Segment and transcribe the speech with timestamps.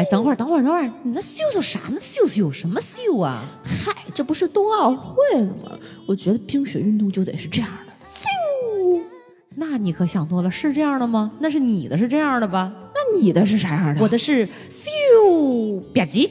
[0.00, 1.98] 哎，等会儿，等会儿，等会儿，你那秀秀啥呢？
[2.00, 3.44] 秀秀什么秀啊？
[3.62, 5.78] 嗨，这不是冬奥会了吗？
[6.06, 9.02] 我觉得冰雪运动就得是这样的，秀！
[9.56, 11.32] 那你可想多了，是这样的吗？
[11.40, 12.72] 那是你的是这样的吧？
[12.94, 14.00] 那你的是啥样的？
[14.00, 14.88] 我的是秀
[15.94, 16.30] 吧唧。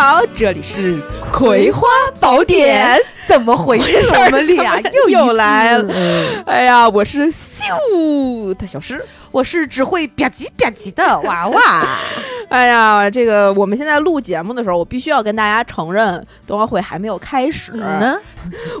[0.00, 0.96] 好，这里是
[1.30, 1.86] 《葵花
[2.18, 2.96] 宝典》，
[3.28, 4.10] 怎么回事？
[4.16, 6.42] 我们俩又 又来了。
[6.46, 11.60] 哎呀，我是秀的小诗，我是只会吧唧吧唧的娃娃。
[12.48, 18.16] 哎呀，这个我们现在录节目的时候，我必须要跟大家承认，冬奥会还没有开始呢。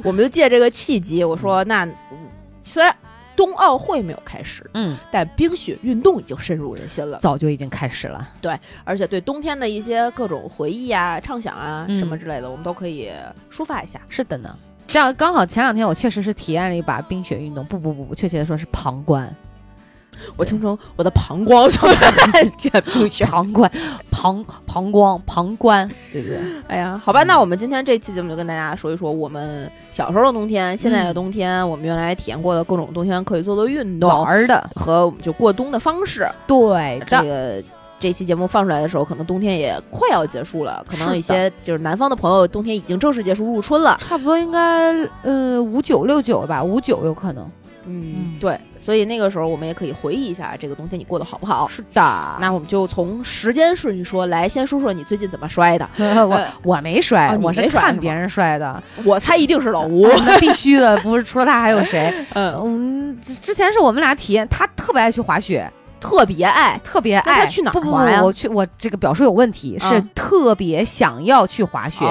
[0.02, 1.86] 我们就借这个契机，我说那
[2.62, 2.96] 虽然。
[3.40, 8.28] 冬奥会没有开始，嗯，但冰雪运动已经深入人心了，早就已经开始了。
[8.38, 13.10] 对，而且对冬天的一些各种回忆啊、畅想啊什么之类的，我们都可以
[13.50, 13.98] 抒发一下。
[14.10, 14.54] 是的呢，
[14.86, 19.34] 这样刚好前两天我确实是体验了一把冰雪运动，不不不不，确切的说是旁观。
[20.36, 23.70] 我听成我的膀胱就看见冰雪，旁观，
[24.10, 26.38] 膀膀胱，旁观，对不对？
[26.68, 36.28] 哎呀，好吧，那我们今天这期节目就跟大家说一说我们小时候的冬天，现在的冬天，我们原来体验过的各种冬天可以做的运动、玩的和我们就过冬的方式。
[36.46, 37.62] 对，这个
[37.98, 47.50] 这期节目放出来的时候，可能冬天也快要结束了，可能有一些就是南方的朋友，冬天已经正式结束入春了，差不多应该呃五九六九吧，五九有可能。
[47.92, 51.66] 嗯，对，所以那个时候我们也可以回忆一下这个冬天你过得好不好？
[51.66, 55.88] 是的，那我们就从时间顺序说来，先说说你最近怎么摔的。
[55.98, 58.80] 我我没摔，我是看别人摔的。
[59.04, 62.14] 我猜一定是老吴，那必须的，不是除了他还有谁？
[62.34, 65.68] 嗯，之前是我们俩体验，他特别爱去滑雪，
[66.00, 67.44] 特别爱，特别爱。
[67.44, 68.22] 他去哪滑呀？
[68.22, 72.04] 我去，我这个表述有问题，是特别想要去滑雪。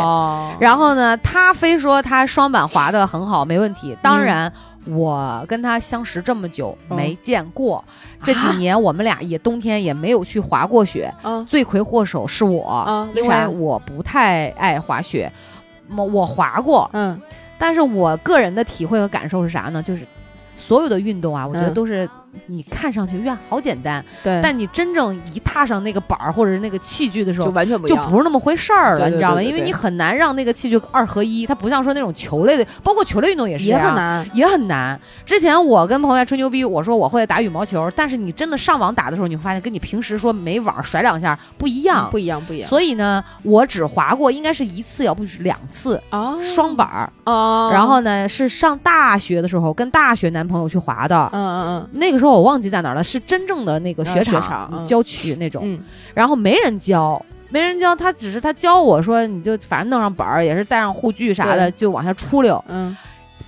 [0.59, 3.97] 然后呢，他非说他双板滑的很好，没问题。
[4.01, 4.51] 当然。
[4.85, 7.83] 我跟他相识这么久没见过，
[8.23, 11.13] 这几年我们俩也冬天也没有去滑过雪。
[11.47, 15.31] 罪魁祸首是我，因为我不太爱滑雪。
[15.95, 17.21] 我我滑过，嗯，
[17.59, 19.83] 但是我个人的体会和感受是啥呢？
[19.83, 20.07] 就是
[20.57, 22.09] 所有的运动啊，我觉得都是。
[22.47, 29.41] 你看上去呀好简单，对，但你真正一踏上那个板儿或者是那个器具的时候，就完全不就不是那么回事儿了，你知道吗？
[29.41, 35.00] 因为你很难让那个器具二合一，它不像说那种球类的，包括球类运动也是也很难，也很难。
[35.25, 42.69] 之前我跟朋友吹牛逼，我说我会打羽毛球，但是你真的上网打的时候，你会发现跟你平时说没网甩两下不一样，不一样，不一样。
[42.69, 47.12] 所以呢，我只滑过应该是一次，要不是两次啊，双板儿。
[47.23, 47.72] 啊。
[47.72, 53.03] 然后呢，是上大学的时候跟大学男朋友去滑的，嗯嗯嗯，那个时候我忘记在哪了。
[53.03, 55.80] 是真正的那个雪场郊区那种，
[56.13, 57.19] 然后没人教，
[57.50, 62.96] 没人教，他只是他教我说，你就反正弄上板儿，也是带上护具啥的，就往下出溜，嗯，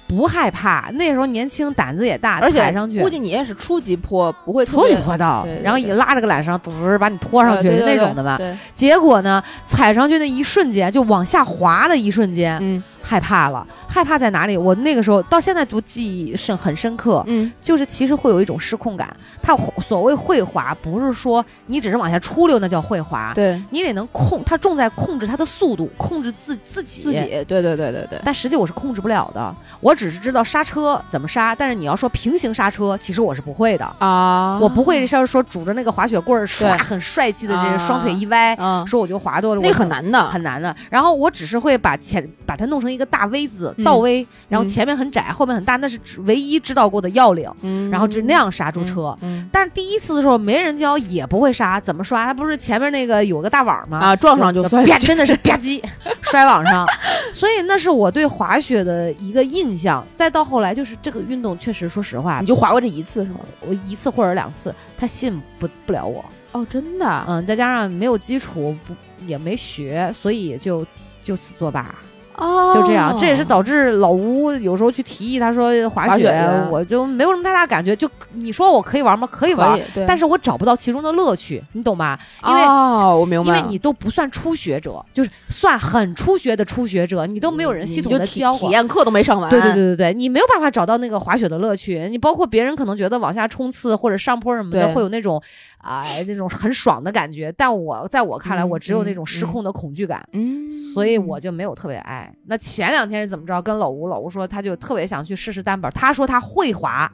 [0.07, 0.89] 不害怕。
[0.93, 8.39] 那时候年轻，胆子也大，而且踩上去，估计你也是初级坡，不会初级坡道，然后也拉着个缆绳，嘚把你拖上去那种的吧。
[8.73, 12.81] 结果呢，踩上去那一瞬间，就往下滑的一瞬间，嗯。
[13.01, 14.55] 害怕了，害怕在哪里？
[14.57, 19.15] 我那个时候到现在都记忆深很深刻，嗯，就是其实会有一种失控感。
[19.41, 27.19] 它所谓会滑，不是说你只是往下出溜那叫会滑，对你得能控，它重在控制它的速度，控制自自己自己。
[27.47, 28.21] 对对对对对。
[28.23, 40.75] 但实际我是控制不了的，我只是知道刹车怎么刹，但是你要说平行刹车，其实我是不会的啊，我不会像说拄着那个滑雪棍儿唰很帅气的这个双腿一歪，说我就滑多了，那很难的，很难的。
[40.89, 43.07] 然后我只是会把前把它弄成一个。
[43.11, 47.51] 大 V 字倒 V，然后前面很窄，后面很大，那是唯一知道过的要领。
[47.91, 49.13] 然后就那样刹住车。
[49.51, 52.25] 但是第一次的时候没人教，也不会刹，怎么刷？
[52.25, 53.99] 他不是前面那个有个大网吗？
[53.99, 55.83] 啊，撞上就算，真的是吧唧
[56.31, 56.87] 摔网上。
[57.33, 60.01] 所以那是我对滑雪的一个印象。
[60.15, 63.41] 再到后来，就是这个运动确实，说实话，你就滑过这一次是吗？
[63.59, 66.23] 我一次或者两次，他吸引不不了我。
[66.53, 67.25] 哦，真的。
[67.27, 68.95] 嗯，再加上没有基础，不
[69.27, 70.85] 也没学，所以就
[71.23, 71.93] 就此作罢。
[72.35, 76.31] 哦，就这样，这也是导致老吴有时候去提议，他说滑雪，
[76.71, 77.95] 我就没有什么太大感觉。
[77.95, 79.27] 就你说我可以玩吗？
[79.31, 82.17] 可以玩，但是我找不到其中的乐趣，你懂吗？
[82.47, 89.49] 因为哦，我明白，因为你都不算初学者，就是算很初学的初学者，你都没有人系统的教，体验课都没上完。
[89.49, 92.07] 对对对对对，你没有办法找到那个滑雪的乐趣。
[92.09, 95.41] 你包括别人可能觉得往下冲刺或者上坡什么的会有那种。
[95.81, 102.33] 啊，那种很爽的感觉，但我在我看来，我只有那种失控的恐惧感，嗯，所以我就没有特别爱。
[102.45, 103.61] 那前两天是怎么着？
[103.61, 107.11] 跟老吴，老吴说他就特别想去试试单板，他说他会滑，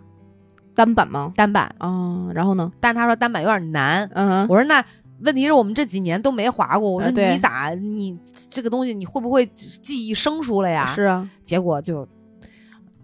[0.75, 1.31] 单板吗？
[1.35, 2.71] 单板啊，然后呢？
[2.79, 4.09] 但他说单板有点难。
[4.13, 4.83] 嗯，我说那
[5.21, 6.91] 问题是我们这几年都没滑过。
[6.91, 8.17] 我说你咋你
[8.49, 10.93] 这个东西你会不会记忆生疏了呀？
[10.93, 11.27] 是啊。
[11.41, 12.07] 结果就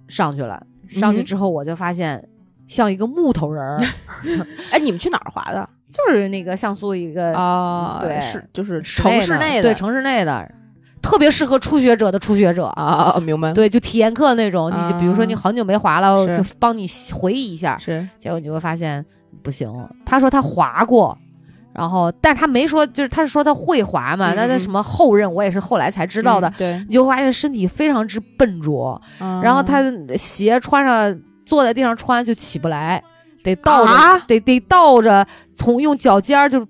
[0.08, 2.28] 上去了，上去之后我就发现
[2.68, 3.80] 像一个木头人儿。
[4.72, 5.68] 哎，你们去哪儿滑的？
[5.90, 10.50] 就是那个像素一个啊，对，是就是城市内的，对城市内的。
[11.02, 13.52] 特别适合初学者的初学者啊，明白？
[13.52, 17.78] 对，就体验课那种，你就比如说你很久没滑了，就帮你回忆一下。
[17.78, 19.06] 是，结果你就会发现
[19.44, 19.70] 不行。
[20.06, 21.16] 他说他滑过，
[21.74, 24.34] 然后，但他没说，就是他是说他会滑嘛？
[24.34, 26.50] 那那什么后刃，我也是后来才知道的。
[26.58, 29.84] 对，你就发现身体非常之笨拙，然后他
[30.16, 33.04] 鞋穿上，坐在地上穿就起不来，
[33.44, 36.66] 得倒着，得得倒着，从用脚尖儿就。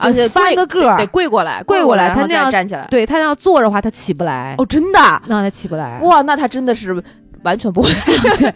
[0.00, 2.86] 而且翻个个得跪过来，跪过来，他那样站起来。
[2.88, 4.54] 对他那样坐着的话，他起不来。
[4.56, 5.00] 哦，真的？
[5.26, 5.98] 那他起不来。
[6.02, 7.02] 哇，那他真的是
[7.42, 7.90] 完全不会。
[8.38, 8.54] 对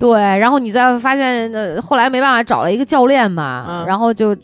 [0.00, 4.36] 对，然后你再发现，呃，后来没办法找了一个教练嘛，然后就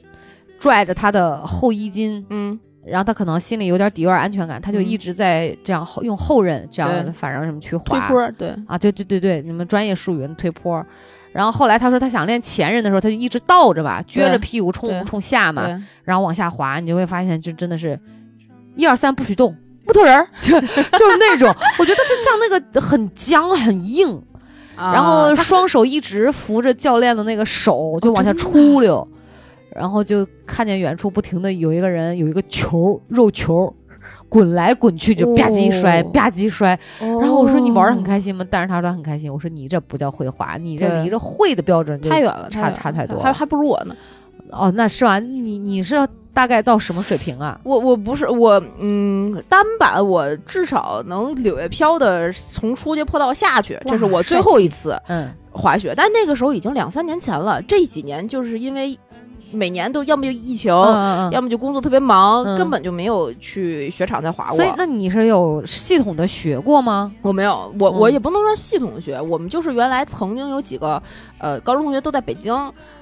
[0.61, 2.57] 拽着他的后衣襟，嗯，
[2.87, 8.55] 然后他可能心里有点底，有点安全感，他就一直在这样后用后刃这样反正什么去滑推坡，对。
[8.67, 10.85] 啊，对对对对，你们专业术语推坡。
[11.33, 15.65] 然后后来他说他想练前刃的时候，他就一直倒着吧，撅着屁股冲冲下嘛，
[16.03, 17.99] 然后往下滑，你就会发现就真的是，
[18.75, 19.55] 一二三不许动，
[19.85, 20.67] 木头人儿 就就
[21.11, 24.23] 是那种，我觉得就像那个很僵很硬，
[24.77, 29.07] 然后双手一直扶着教练的那个手就往下出溜，
[29.77, 33.73] 然后就看见远处不停的有一个人有一个球肉球。
[34.29, 38.45] 滚来滚去就吧唧摔吧唧摔，然后我说你玩的很开心吗？
[38.49, 39.33] 但是他说他很开心。
[39.33, 43.97] 我说你这不叫会滑，你这离着会的标准太远了，差差太多，还还不如我呢。
[44.51, 45.19] 哦，那是吧？
[45.19, 47.59] 你你是大概到什么水平啊？
[47.65, 55.95] 我我不是我嗯，单板我至少能柳叶飘的从初级坡道下去，这是我最后一次嗯滑雪。
[55.97, 58.97] 但那个时候已经两三年前了，这几年就是因为。
[59.53, 60.73] 每年都要么就疫情，
[61.31, 64.57] 要么就工作特别忙，根本就没有去雪场再滑过。
[64.57, 67.13] 所以，那你是有系统的学过吗？
[67.23, 69.21] 我没有，我我也不能说系统的学。
[69.21, 71.03] 我们就是原来曾经有几个
[71.39, 72.55] 呃高中同学都在北京。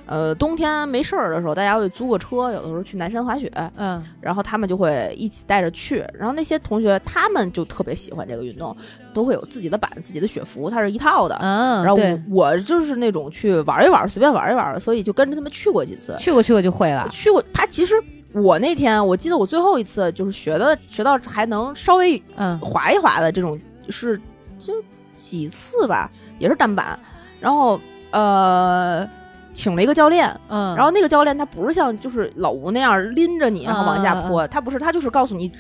[0.07, 6.05] 呃，冬天没事儿的时候，大家会租个车，有的时候去南山滑雪，嗯，然后他们就会一起带着去。
[6.13, 8.77] 然后那些同学他们就特别喜欢这个运动，
[9.15, 11.35] 都会有自己的板、自己的雪服，它是一套的。
[11.41, 16.15] 嗯，然后我我就是那种去玩一玩，随便玩一玩，所以就跟着他们去过几次。
[16.19, 17.09] 去过去过就会了。
[17.11, 17.95] 去过，他其实
[18.35, 23.59] 我那天我记得我最后一次就是学的学到还能稍微嗯滑一滑的这种
[23.89, 24.21] 是
[24.59, 24.75] 就
[25.17, 26.99] 几次吧，也是单板，
[27.41, 27.81] 然后
[28.11, 29.09] 呃。
[29.55, 35.51] 请了一个教练，嗯，然后那个教练他不是像就是老吴那样拎着你然后往下坡，他不是，他就是告诉你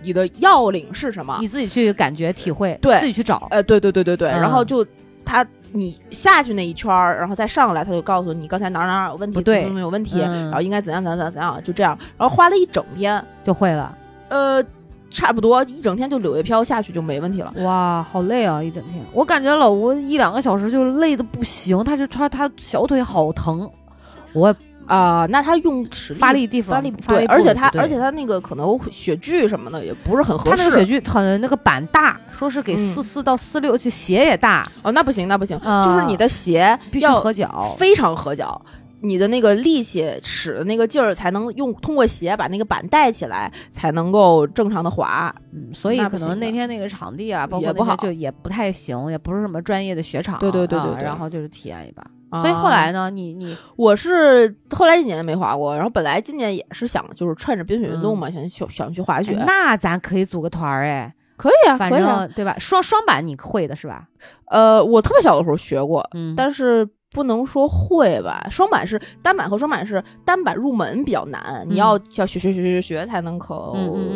[0.00, 4.86] 你的要领是什么，你自己去感觉体会，对，自己去找，呃，对对对对对，然后就
[5.24, 13.22] 他你下去那一圈儿，然后再上来，他就告诉你刚才哪哪有问题，不对，有问题，然后应该怎样怎样怎样怎样，就这样，然后花了一整天。
[13.44, 13.94] 就会了，
[14.28, 14.64] 呃。
[15.10, 17.52] 差不多一整天就柳叶飘下去就没问题了。
[17.58, 18.62] 哇，好累啊！
[18.62, 23.68] 一整天，我感觉老吴一两个小时就累的不行，他就他他小腿好疼。
[24.32, 24.54] 我
[24.86, 25.86] 啊，那他用
[26.18, 30.56] 发力地方发力对，而且他而且他那个可能雪具什么的也不是很合适。
[30.56, 34.66] 他那个雪具很那个板大，说是给四四到四六，就鞋也大。
[34.82, 38.60] 哦，那不行，那不行，就是你的鞋必须合脚，非常合脚。
[39.02, 45.34] 你的那个力气使的那个劲儿，才能用通过鞋把那个板带起来，才能够正常的滑。
[45.52, 50.38] 嗯，所以可能那天那个场地啊，包括那些就也不太行，也不是什么专业的雪场。
[50.38, 51.02] 对对对对。
[51.02, 52.04] 然后就是体验一把。
[52.40, 59.32] 所以后来呢，你你我是后来几年没滑过，然后本来今年也是想就是趁着冰雪运动嘛，想去想去滑雪。
[59.46, 62.54] 那咱可以组个团儿哎，可以啊，反正对吧？
[62.58, 64.06] 双双板你会的是吧？
[64.46, 66.88] 呃，我特别小的时候学过，嗯，但是。
[67.12, 73.72] 不能说会吧，双板是单板和双板是单板入门比较难，你要要学学学学学才能可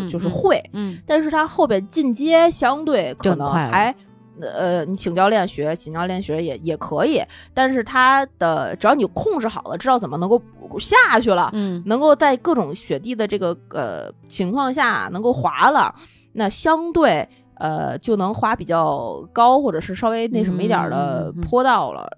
[0.08, 3.94] 就是会，嗯，但是它后边进阶相对可能还，
[4.40, 7.20] 呃，你请教练学，请教练学也也可以，
[7.52, 10.40] 但是它的只要你控制好了，知道怎么能够
[10.78, 15.92] 下去了，嗯，能够在各种雪地的这个呃情况下能够滑了，
[16.32, 22.08] 那相对呃就能滑比较高或者是稍微那什么一点的坡道了。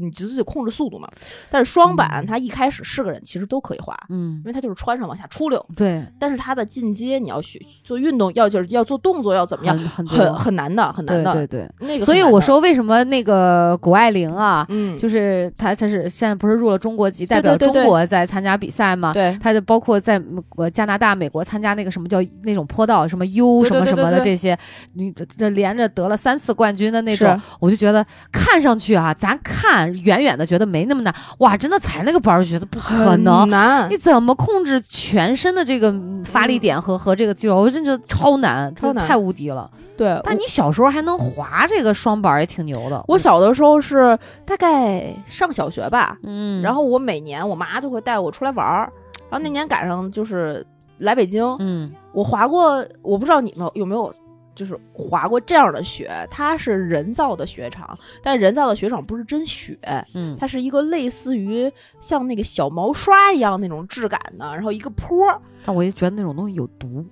[0.00, 1.08] 你自己控制速度嘛，
[1.50, 6.04] 但是双板它一开始是个人其实都可以滑，嗯，因为它就是穿上往下出溜，对。
[6.18, 11.68] 但是它的进阶你要学做运动，要就是要做动作要怎么样，很很很难的，很难的，对对。
[11.80, 20.22] 那个，所以我说为什么那个谷爱凌啊，嗯，就是她她是现在不是入了中国籍，代表中国在参加比赛嘛，对，她就包括在
[20.56, 24.56] 呃加拿大、美国参加那个什么叫那种坡道，什么 U 什么什么的这些，
[24.94, 33.90] 你这这连着得了三次冠军的那种，我就觉得看上去啊，咱看短远远的觉得没那么难，哇，真的踩那个板儿觉得不可能难。
[33.90, 37.56] 你怎么控制全身的这个发力点和和这个肌肉？
[37.56, 39.70] 我真觉得超难，超难，太无敌了。
[39.96, 43.04] 对，但你小时候还能滑这个双板也挺牛的。
[43.08, 48.92] 我小的时候是大概上小学吧，嗯，然后我每年我妈就会带我出来玩儿，
[49.28, 50.64] 然后那年赶上就是
[50.98, 54.12] 来北京，嗯，我滑过，我不知道你们有没有。
[54.58, 59.78] 就是滑过这样的雪，它是人造的雪场，但人造的雪场不是真雪，
[60.14, 65.16] 嗯，它是一个类似于像那个小毛刷一样那种质感的，然后一个坡。
[65.64, 67.06] 但我就觉得那种东西有毒，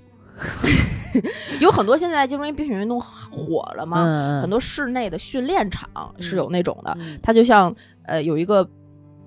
[1.60, 5.88] 有很多现在就是因为冰雪运动火了嘛，很多室内的训练场
[6.18, 7.72] 是有那种的，它就像
[8.06, 8.68] 呃有一个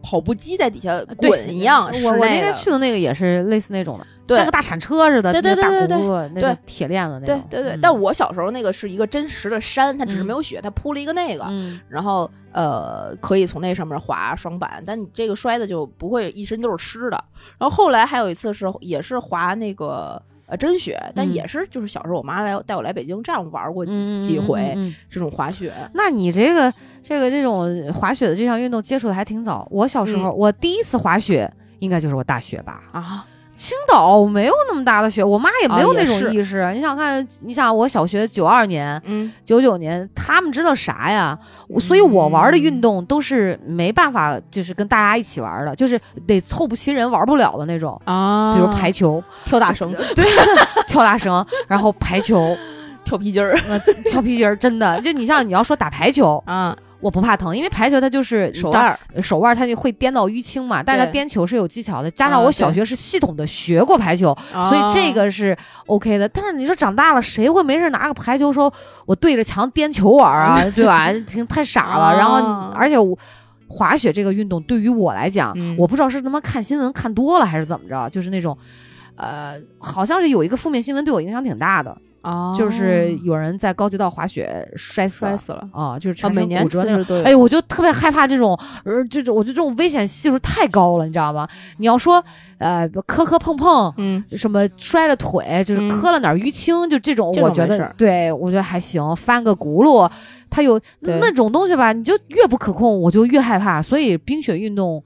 [0.03, 1.89] 跑步机在底下滚一样。
[2.03, 4.05] 我我那天去的那个也是类似那种的。
[4.36, 7.43] 像个大铲车似的，对对对对对，那个铁链子那种。
[7.50, 11.45] 对对对，但我小时候那个是一个真实的山，它只是没有雪，它铺了一个那个，
[11.88, 17.24] 然后呃可以从那上面滑双板，但你这个摔的就不会一身都是湿的。
[17.57, 24.77] 然后后来还有一次是也是滑那个呃真雪，但也是就是小时候我妈来带我来北京这样玩过几几回
[25.09, 25.71] 这种滑雪。
[25.93, 29.67] 那你这个这个这种滑雪的这项运动接触的还挺早。
[29.71, 33.25] 我小时候我第一次滑雪应该就是我大学吧啊。
[33.59, 36.71] 青岛没有那么大的雪，我妈也没有那种意识。
[36.73, 41.37] 你想看，你想我小学九二年，嗯，九九年，他们知道啥呀？
[41.77, 48.01] 所以我玩的运动都是没办法，就是跟大家一起玩的，就是得凑不齐人玩不了的那种。
[48.05, 48.55] 啊。
[48.55, 50.23] 比如排球、跳大绳， 对，
[50.87, 52.57] 跳大绳，然后排球、
[53.03, 53.53] 跳皮筋儿，
[54.05, 56.73] 跳皮筋儿，真的，就你像你要说打排球 啊。
[57.01, 60.84] 我不怕疼，因为排球它就是手腕，手腕它就会颠到淤青嘛。
[60.84, 66.27] 但是它颠球是有技巧的，加上我小学是系统的学过排球，所以这个是 OK 的。
[66.27, 68.72] 但是你说长大了，谁会没事拿个排球说
[69.06, 70.62] 我对着墙颠球玩啊？
[70.75, 71.12] 对吧？
[71.25, 72.18] 挺太傻了。
[72.18, 73.18] 然后，而且我
[73.68, 78.58] 滑雪这个运动对于我来讲，我不知道是他妈看新闻看多了还是怎么着，就是那种，
[79.15, 81.96] 呃，好像是有一个负面新闻对我影响挺大的。
[82.21, 85.97] 哦，就是有人在高级道滑雪摔死摔死了啊！
[85.97, 87.23] 就是每年骨折那种。
[87.23, 91.47] 哎，我就特别害怕这种，呃，这种我觉得这种危险系数太高了，你知道吗？
[91.77, 92.23] 你要说
[92.57, 99.15] 呃磕磕碰碰，嗯，什么摔了腿，就是磕了哪儿淤青，就这种，我觉得对我觉得还行。
[99.15, 100.09] 翻个轱辘，
[100.49, 103.81] 它有那种东西吧，你就越不可控，我就越害怕。
[103.81, 105.03] 所以冰雪运动。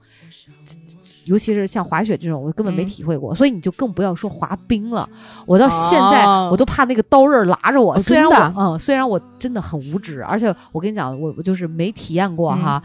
[1.24, 5.08] 尤其是像滑雪这种，我根本没体会过，所以你就更不要说滑冰了。
[5.46, 7.98] 我到现在我都怕那个刀刃拉着我。
[7.98, 12.82] 虽然我嗯，虽然我真的很无知，而且我跟你讲，我我就是没体验过哈，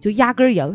[0.00, 0.70] 就压根儿也。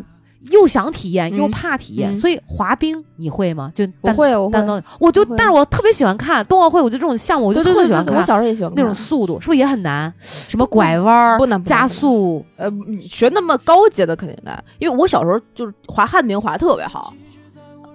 [0.52, 3.72] 又想体验又怕体验，所以滑冰你会吗？
[3.74, 4.84] 就不会，我会。
[5.00, 8.16] 我就，但是我特别喜欢看冬奥会，我就这种项目，我就特别喜欢看。
[8.16, 10.14] 我小时候也喜欢那种速度，是不是也很难？
[10.20, 12.72] 什么拐弯、不能加速，呃，
[13.02, 14.64] 学那么高阶的肯定难。
[14.80, 17.14] 因为我小时候就是滑旱冰滑的特别好，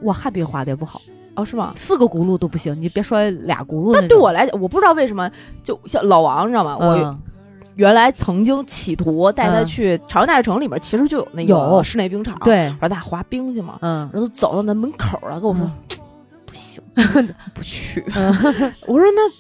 [0.03, 1.01] 我旱冰滑的也不好
[1.37, 1.73] 哦，是吗？
[1.77, 3.93] 四个轱辘都不行，你别说俩轱辘。
[3.93, 5.31] 但对我来讲，我不知道为什么，
[5.63, 6.77] 就像老王，你知道吗？
[6.79, 7.19] 我。
[7.81, 13.79] 原来曾经企图带他去朝阳大悦城里面，其实就有那个室内冰场，对，让他滑冰去嘛。
[13.81, 15.71] 嗯，然后走到那门口了，跟我说
[16.45, 16.83] 不行，
[17.55, 18.05] 不去。
[18.87, 19.31] 我说那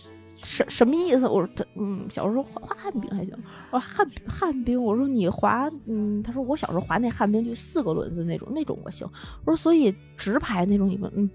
[0.42, 1.28] 什什么意思？
[1.28, 3.34] 我说他嗯，小时候滑滑旱冰还行。
[3.72, 9.06] 我说旱旱冰，我说你滑嗯，他说我小时候滑那旱冰就四个轮子那种，那种我行。
[9.44, 11.28] 我说所以直排那种你们嗯。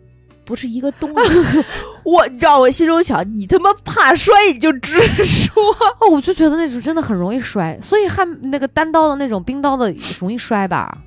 [0.45, 1.65] 不是一个东西，
[2.05, 5.63] 我你知道，我心中想，你他妈怕摔你就直说。
[5.99, 10.97] 哦，我就觉得那种真的很容易摔，所以焊那个单刀的那种冰刀的容易摔吧？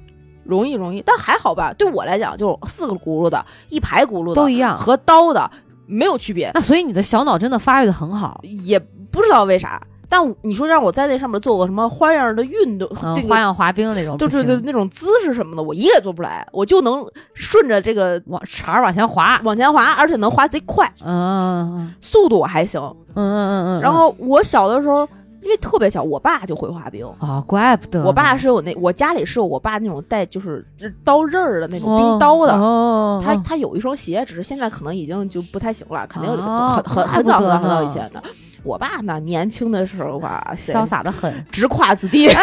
[0.44, 1.72] 容易容易，但还好吧？
[1.74, 5.48] 对我来讲，就四个轱辘的，一排轱辘的都一样，和刀的
[5.86, 6.50] 没有区别。
[6.54, 9.80] 那所以你的小脑真的发育的很好，也不知道为啥。
[10.08, 12.88] 但你说让我在那上面做个什么花样的运动，
[13.28, 16.46] 花样滑冰那种，就是那种姿势什么的，我一个也做不来。
[16.52, 20.90] 我就能顺着这个往茬往前滑，往前滑，而且能滑贼快。
[21.04, 22.80] 嗯，速度我还行。
[23.14, 23.80] 嗯嗯嗯嗯。
[23.82, 25.06] 然后我小的时候，
[25.42, 28.02] 因为特别小，我爸就会滑冰啊，怪不得。
[28.04, 30.64] 我爸是有那，我家里是有我爸那种带就是
[31.04, 32.54] 刀刃儿的那种冰刀的。
[32.54, 33.22] 哦。
[33.22, 38.22] 他他有一双鞋，只是现在可能已经就不太行了，肯定很很很早很早很早以前的。
[38.64, 42.28] 我爸呢，年轻的时候吧，潇洒的很，直跨子弟。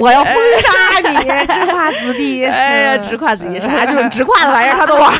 [0.00, 0.68] 我要封杀
[1.10, 2.44] 你， 直跨子弟。
[2.44, 5.12] 哎呀，直跨子弟，啥就是直跨的玩意儿他都玩。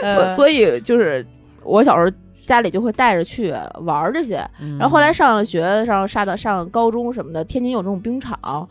[0.14, 1.26] 所所以就是
[1.64, 2.10] 我小时候
[2.46, 4.36] 家里就会带着去玩这些，
[4.78, 8.68] 然后后来上了学，上上到上高中什么的，天津有这种冰场。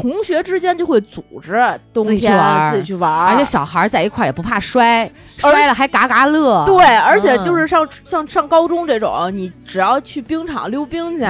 [0.00, 1.52] 同学之间就会组织
[1.92, 6.64] 冬天自己去玩，而且小孩在一块也不怕摔，摔了还嘎嘎乐。
[6.64, 11.24] 对，而且就是上像上高中这种，你只要去冰场溜冰去，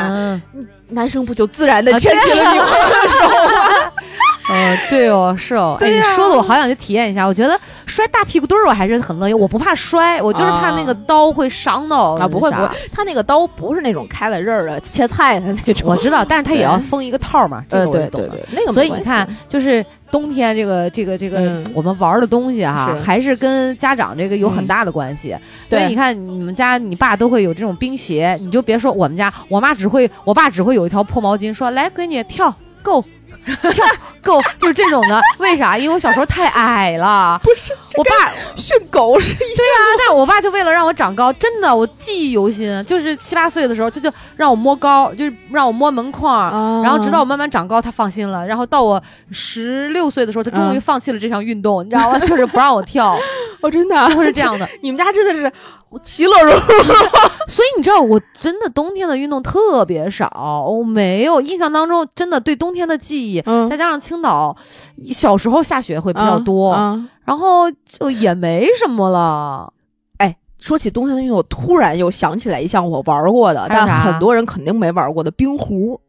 [0.90, 3.92] 男生不就自然的牵起了女朋友的手吗？
[4.50, 7.26] 嗯，对哦，是哦，哎，你说的我好想去体验一下。
[7.26, 12.26] 我觉得摔大屁股墩儿我还是很乐意，我不怕摔，我就是怕那个刀会伤到啊。
[12.26, 15.88] 不会不会，他那个刀不是那种开了刃儿的切菜的那种。
[15.88, 17.62] 我知道，但是他也要封一个套嘛。
[17.68, 18.72] 对对对对，那个。
[18.72, 25.36] 所以你看，就是冬天这个这个这个我们玩的东西哈，还是跟家长这个有很大的关系。
[25.68, 33.04] 所以，你看你们家你爸都会有这种冰鞋，你就别说我们家，我妈只会，我爸只会有一条破毛巾，说来闺女跳够。
[33.72, 33.86] 跳
[34.28, 35.78] 够就是这种的，为啥？
[35.78, 37.40] 因为我小时候太矮了。
[37.42, 38.10] 不是，我爸
[38.54, 42.84] 训狗是一对啊，但是我爸就为了让我长高，真的，我记忆犹新。
[42.84, 48.46] 就是七八岁的时候，他就让我摸高，就是让我摸门框，然后直到我慢慢长高，他放心了。
[48.46, 52.18] 然后到我十六岁的时候，他终于放弃了这项运动，你知道吗？
[52.18, 53.16] 就是不让我跳。
[53.62, 54.68] 我，真的，会是这样的。
[54.82, 55.52] 你们家真的是
[56.02, 56.62] 其乐融融。
[57.48, 63.42] 所以你知道，我真的冬天的运动特别少，我没有印象当中真的对冬天的记忆。
[63.68, 64.56] 再加上青岛
[65.12, 66.74] 小时候下雪会比较多，
[67.24, 69.72] 然后就也没什么了。
[70.18, 76.00] 哎，说起冬天的运动，我突然又想起来一项我玩过的，但很多人肯定没玩过的冰壶。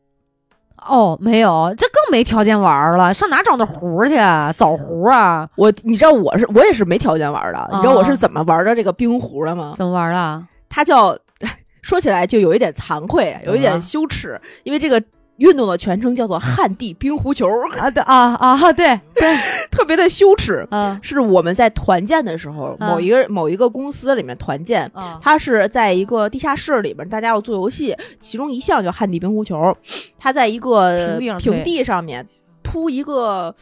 [0.87, 4.15] 哦，没有，这更没条件玩了，上哪找那壶去？
[4.55, 5.47] 枣壶啊！
[5.55, 7.69] 我，你知道我是我也是没条件玩的。
[7.73, 9.73] 你知道我是怎么玩的这个冰壶的吗？
[9.75, 10.43] 怎么玩的？
[10.69, 11.17] 它叫，
[11.83, 15.03] 说起来就有一点惭愧，有一点羞耻，因为这个。
[15.39, 17.89] 运动的全称叫做旱地冰壶球啊！
[17.89, 18.73] 对啊啊！
[18.73, 19.35] 对对，
[19.71, 20.65] 特别的羞耻。
[20.69, 24.89] 啊，是我们在团建的时候，某一个某一个公司里面团建，
[25.21, 29.75] 它是在一个地下室里边，大家要做游戏，其中一项叫旱地冰壶球。
[30.17, 32.25] 它在一个平地上面
[32.61, 33.55] 铺一个，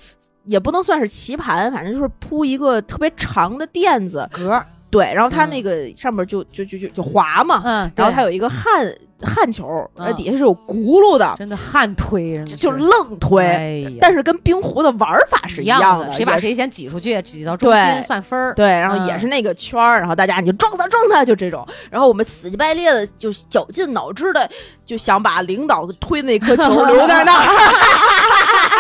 [0.46, 4.62] 也不能算是棋盘，反正就是铺一个特别长的垫子格。
[4.90, 24.50] 对，然后它那个上面就就就就就滑嘛，嗯，然后它有一个焊焊球，呃，底下是有轱辘的，真的焊推，就愣推，但是跟冰壶的玩法是一样的，谁把谁先挤出去，挤到中心算分儿，对，然后也是那个圈儿，然后大家你就撞他撞他，就这种，然后我们死乞白咧的就绞尽脑汁的
[24.86, 27.48] 就想把领导推那颗球留在那儿。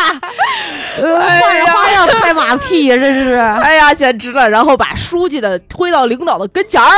[0.97, 3.33] 换着花样拍马屁呀，这是！
[3.33, 4.49] 哎呀，简直了！
[4.49, 6.89] 然后把书记的推到领导的跟前儿。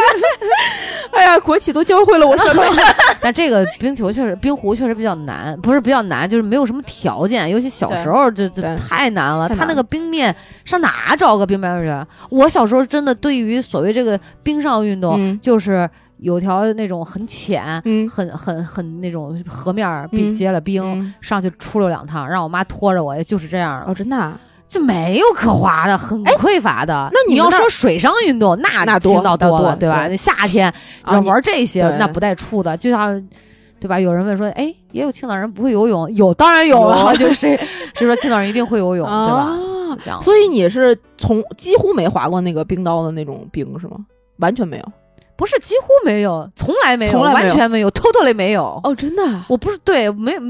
[1.12, 2.62] 哎呀，国企都教会了我什么？
[3.20, 9.48] 但这个冰球确实，冰壶确实比较难，不是比较难，就是没有什么条件，尤其小时候这这太难了。
[9.48, 10.34] 他那个冰面
[10.64, 12.06] 上哪找个冰面去？
[12.28, 15.88] 我小时候真的对于所谓这个冰上运动，就是。
[16.18, 23.84] 有条那种很浅、很很很那种河面冰结了冰，上去出溜两趟，让我妈拖着我，也就是这样。
[23.86, 24.32] 哦，真的，
[24.68, 27.10] 就没有可滑的，很匮乏的。
[27.12, 30.08] 那你要说水上运动，那那多到多了，对吧？
[30.08, 30.72] 那夏天
[31.06, 33.22] 要玩这些，那不带怵的，就像
[33.78, 34.00] 对吧？
[34.00, 36.10] 有人问说，哎，也有青岛人不会游泳？
[36.14, 37.56] 有，当然有了， 就是
[37.94, 40.20] 是说青岛人一定会游泳，对吧？
[40.22, 43.98] 所以你是从几乎没滑过那个冰刀的那种冰是吗？
[44.38, 44.92] 完全没有。
[45.36, 48.80] 不是几乎没有，从来没有，完全没有，totally 没有。
[48.82, 50.40] 哦，真的，我不是对，没有，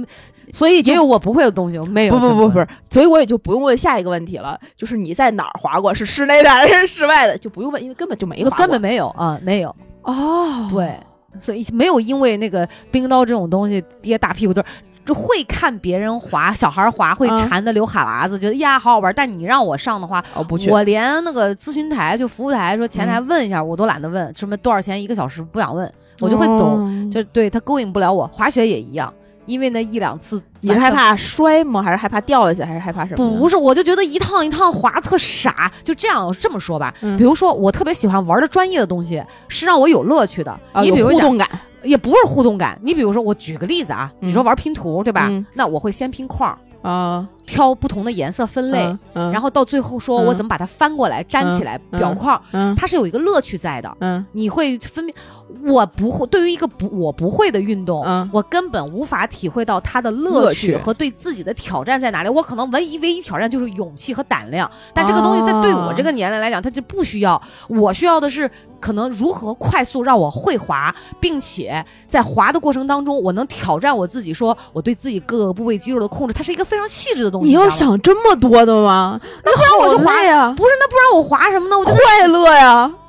[0.52, 2.14] 所以也有我不会的东西，没有。
[2.14, 5.92] 不不不不是，所以我也就不用问下一个问题了，就是你在哪儿滑过？
[5.92, 7.36] 是室内的还是室外的？
[7.36, 9.74] 就不用问，因为根本就没滑根本没有啊，没有。
[10.02, 10.96] 哦，对，
[11.40, 14.68] 所以没有因为那个冰刀这种东西跌大屁股墩儿。
[15.06, 19.10] 就会看别人滑，小孩滑会馋的流哈喇子，觉得呀好好玩。
[19.16, 20.68] 但你让我上的话，我不去。
[20.68, 25.90] 我连那个咨询台就服务台说前台问一下，我都懒得问，什么多少钱一个小时不想问，
[26.20, 26.78] 我就会走。
[27.10, 28.26] 就对他勾引不了我。
[28.26, 29.12] 滑雪也一样，
[29.46, 31.82] 因为那一两次，你是害怕摔吗？
[31.82, 32.62] 还是害怕掉下去？
[32.62, 33.38] 还是害怕什么？
[33.38, 35.72] 不是，我就觉得一趟一趟滑特傻。
[35.82, 40.54] 就这样这么说吧，比如说我特别喜欢玩的专业的东西，是让我有乐趣的。
[40.82, 41.48] 你比如互动感。
[41.82, 45.30] 也不是互动感，你比如说，我举个例子啊，你说玩拼图对吧？
[45.54, 52.40] 那我会先拼框啊，挑不同的颜色分类，然后到最后说我怎么把它翻过来粘起来表框，
[52.76, 53.96] 它是有一个乐趣在的。
[54.00, 55.16] 嗯，你会分辨。
[55.62, 62.28] 我不会，对于一个不我不会的运动，我根本无法体会到它的乐趣和对自己的挑战在哪里。
[62.28, 67.40] 我可能唯一唯一挑战就是勇气和胆量，但这个东西在对我这个年龄来讲，它就不需要。
[67.68, 77.48] 我需要的是可能如何快速让我会滑，并且在滑的过程当中，我能挑战我自己，说我对自己各个部位肌肉的控制，它是一个非常细致的东西。
[77.48, 79.20] 你要想这么多的吗？
[79.44, 80.52] 那不然我就滑呀？
[80.56, 81.78] 不是，那不然我滑什么呢？
[81.78, 82.90] 我就快乐呀。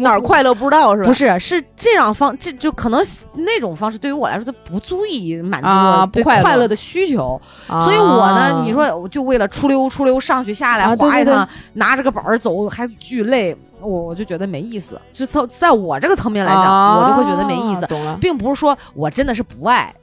[0.00, 1.08] 哪儿快乐不知道是吧？
[1.08, 3.04] 不是，是这样方，这就可能
[3.34, 7.38] 那种方式对于我来说，它不足以满足我对快乐的需求。
[7.68, 13.54] 所以我呢，你说就为了出溜出溜上去下来滑一趟，拿着个板儿走还巨累。
[13.80, 18.16] 我我就觉得没意思，就从在我这个层面来讲，我就会觉得没意思，懂了。
[18.20, 19.94] 并不是说我真的是不爱，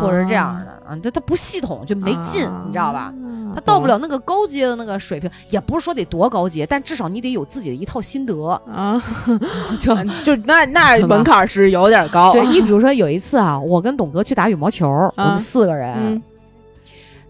[0.00, 3.12] 或者是这样的啊，它它不系统就没劲，你知道吧？
[3.54, 8.50] 它到不了那个高阶的那个水平，也不是说得多高阶，但至少你得有自己的一套心得。
[8.66, 9.02] 啊，
[9.78, 12.32] 就 就那那门槛是有点高。
[12.32, 16.22] 对你比如说有一次啊，我跟董哥去打羽毛球，我们四个人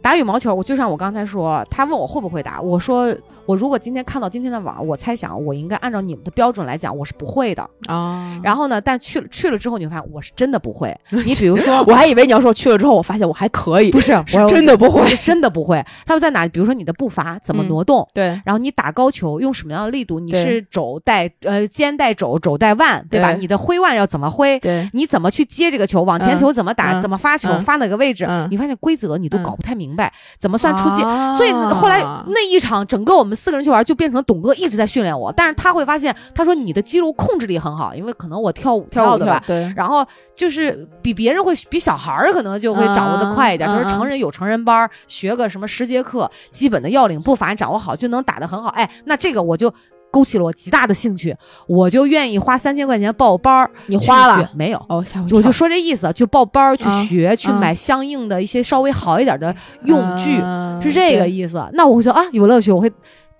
[0.03, 3.15] 打羽毛球，我就像我刚才说，他问我会不会打，我说。
[3.45, 8.41] 我如果今天看到今天的网，我猜想我应该按照你们的标准来讲，我是不会的啊。
[8.41, 10.97] 然后呢，但去了去了之后，你会发现我是真的不会。
[11.11, 15.85] 你比如说， 我还以为你要说去了之后，我发现我还可以，不是，是真的不会，真的不会。
[16.07, 16.47] 他们在哪？
[16.47, 18.09] 比如说你的步伐怎么挪动？
[18.15, 18.27] 对。
[18.45, 20.21] 然后你打高球用什么样的力度？
[20.21, 23.33] 你是肘带呃肩带肘，肘带腕，对吧？
[23.33, 24.57] 你的挥腕要怎么挥？
[24.61, 24.88] 对。
[24.93, 26.03] 你怎么去接这个球？
[26.03, 27.01] 往前球怎么打？
[27.01, 27.59] 怎么发球？
[27.59, 28.25] 发哪个位置？
[28.49, 31.02] 你发现规则你都搞不太明白，怎么算出界？
[31.37, 34.12] 所以后来那一场整个我们四个人去玩就变。
[34.12, 43.66] 成董哥一直在训练我，但是他会发现，他说你的肌肉控制力很好，因为可能我跳舞跳的吧，对，然后就是比别人会比小孩儿可能就会掌握的快一点。
[43.66, 48.68] 他说成人有成人班，学个什么十节课，基本的要领步伐掌握好就能打得很好。
[48.68, 49.72] 哎，那这个我就
[50.12, 51.35] 勾起了我极大的兴趣，
[51.66, 53.70] 我就愿意花三千块钱报班儿。
[53.87, 54.79] 你花了没有？
[54.88, 59.53] 哦，我就说这意思，就报班儿去学，去买相应的一些稍微好一点的
[59.87, 60.37] 用具，
[60.83, 61.66] 是这个意思。
[61.72, 62.92] 那我会说啊，有乐趣，我会。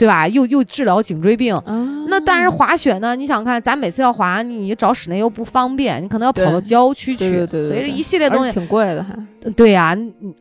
[0.03, 0.27] 对吧？
[0.27, 1.57] 又又治疗颈椎病，
[2.09, 3.15] 那但是滑雪呢？
[3.15, 9.17] 你想看，咱每次要滑，你找室内又不方便，你可能要跑到郊区去，所以这一系列东西挺贵的，还
[9.53, 9.97] 对呀，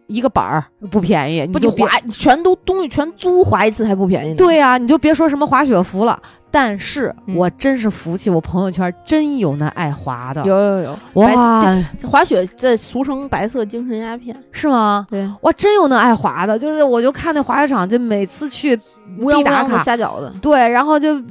[0.07, 4.35] 一个板儿不便宜，你就滑全都东西全租滑一次还不便宜呢？
[4.35, 6.19] 对呀，你就别说什么滑雪服了。
[6.51, 11.63] 但是我真是服气，我朋友圈真有那爱滑的，有有有，哇！
[12.05, 15.07] 滑雪这俗称白色精神鸦片，是吗？
[15.09, 18.75] 对，哇，真有那爱滑的，就是我就看那滑雪场，就每次去
[19.17, 21.21] 必打卡瞎饺的，对，然后就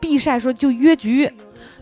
[0.00, 1.30] 必晒说就约局。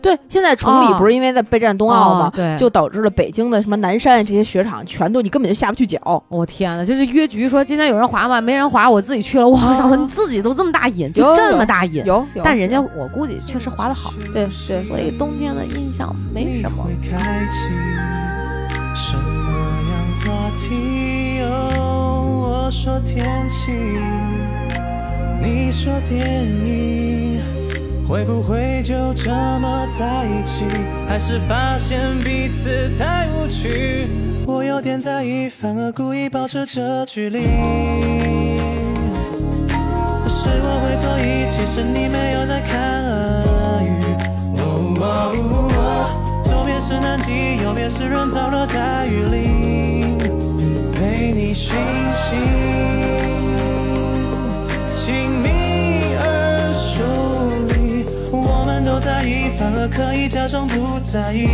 [0.01, 2.31] 对，现在崇礼不是因为在备战冬奥吗？
[2.35, 6.23] 对，就导致了北京的什么南山这些雪场全都你根本就下不去脚。
[6.27, 8.39] 我天呐，就是约局说今天有人滑吗？
[8.39, 9.47] 没人滑，我自己去了。
[9.47, 12.03] 我想说你自己都这么大瘾，就这么大瘾。
[12.05, 14.13] 有，但人家我估计确实滑的好。
[14.33, 16.87] 对对，所以冬天的印象没什么。
[28.07, 30.63] 会不会就这么在一起？
[31.07, 34.07] 还是发现彼此太无趣？
[34.45, 37.39] 我有点在意，反而故意保持着距离。
[40.27, 43.89] 是我会错意，其实你没有在看俄语。
[46.43, 50.17] 左边是南极，右边是人造热带雨林，
[50.93, 51.75] 陪你讯
[52.15, 53.04] 息。
[59.57, 61.47] 反而可以假装不在意。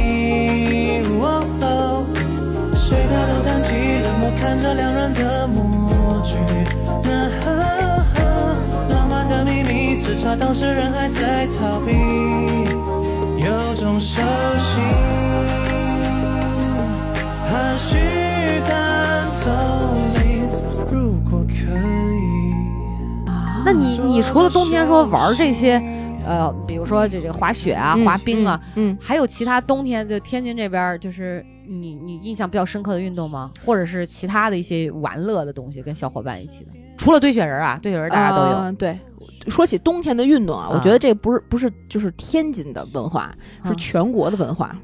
[2.73, 6.37] 谁他都谈起，冷漠看着两人的默剧。
[8.89, 11.93] 浪漫的秘密，只差当事人还在逃避，
[13.39, 14.21] 有种熟
[14.57, 14.81] 悉。
[17.49, 17.97] 含蓄
[18.67, 19.45] 但透
[20.17, 20.49] 明，
[20.91, 22.19] 如果可以。
[23.63, 25.81] 那你你除了冬天说玩这些？
[26.23, 26.53] 呃，
[26.91, 33.51] 说这这个滑雪啊，滑冰啊，嗯，还有其他冬天就天津这边就是你你印象比较深刻的运动吗？
[33.65, 36.73] 或者是其他的一些玩乐的东西，跟小伙伴一起的？
[36.97, 38.71] 除了堆雪人啊，堆雪人大家都有。
[38.73, 38.99] 对，
[39.47, 43.33] 说起冬天的运动啊，我觉得这不是不是就是天津的文化，
[43.65, 44.77] 是全国的文化。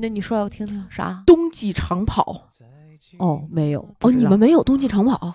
[0.00, 1.22] 那你说来我听听啥？
[1.26, 2.48] 冬季长跑？
[3.18, 5.34] 哦，没有哦，你们没有冬季长跑？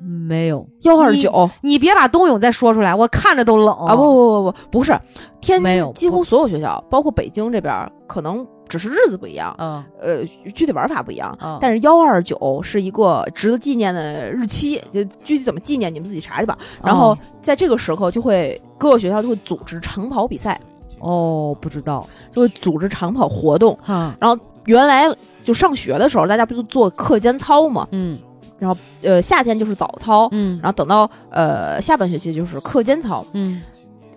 [0.00, 3.96] 没有幺二九，你别把冬泳再说出来，我看着都冷啊！
[3.96, 4.98] 不不不不，不是，
[5.40, 16.56] 天津几乎所有学校，包括北京这边，可能只是日子不一样，嗯，呃，具体玩法不一样，但是幺二九是一个值得纪念的日期，就具体怎么纪念，你们自己查去吧。
[16.84, 20.60] 然后在这个时候，就会各个学校就会组织长跑比赛。
[21.00, 23.78] 哦，不知道，就会组织长跑活动。
[23.86, 25.04] 嗯然后原来
[25.42, 27.86] 就上学的时候，大家不就做课间操吗？
[27.92, 28.18] 嗯。
[28.58, 33.62] 然后，呃，夏天就是早操，嗯，然后等到呃下半学期就是课间操，嗯，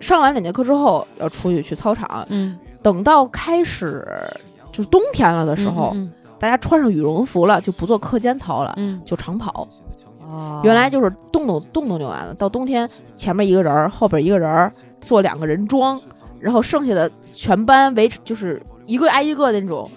[0.00, 4.06] 上完两节课之后要出去去操场，嗯，等到开始
[4.72, 5.94] 就是冬天了的时候，
[6.38, 9.68] 大家穿上羽绒服了，就不做课间操了，嗯，就长跑，
[10.64, 16.00] 原来就是动动动动就完了，到冬天前面一个人儿，后边一个人儿做两个人桩，
[16.40, 19.88] 然后剩下的全班围就是一个挨一个那种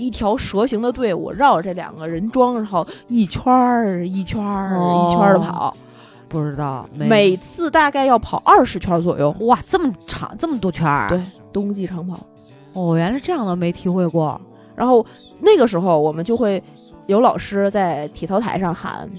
[0.00, 5.76] 一条蛇形的队伍，绕着这两个人桩，然后一圈儿一圈儿一圈儿的跑。
[6.28, 9.34] 不知道，每次大概要跑二十圈左右。
[9.40, 11.08] 哇，这么长，这么多圈儿。
[11.08, 11.20] 对，
[11.52, 12.18] 冬季长跑。
[12.72, 14.40] 哦，原来是这样的，没体会过。
[14.76, 15.04] 然后
[15.40, 16.62] 那个时候，我们就会
[17.06, 19.10] 有老师在体操台上喊：“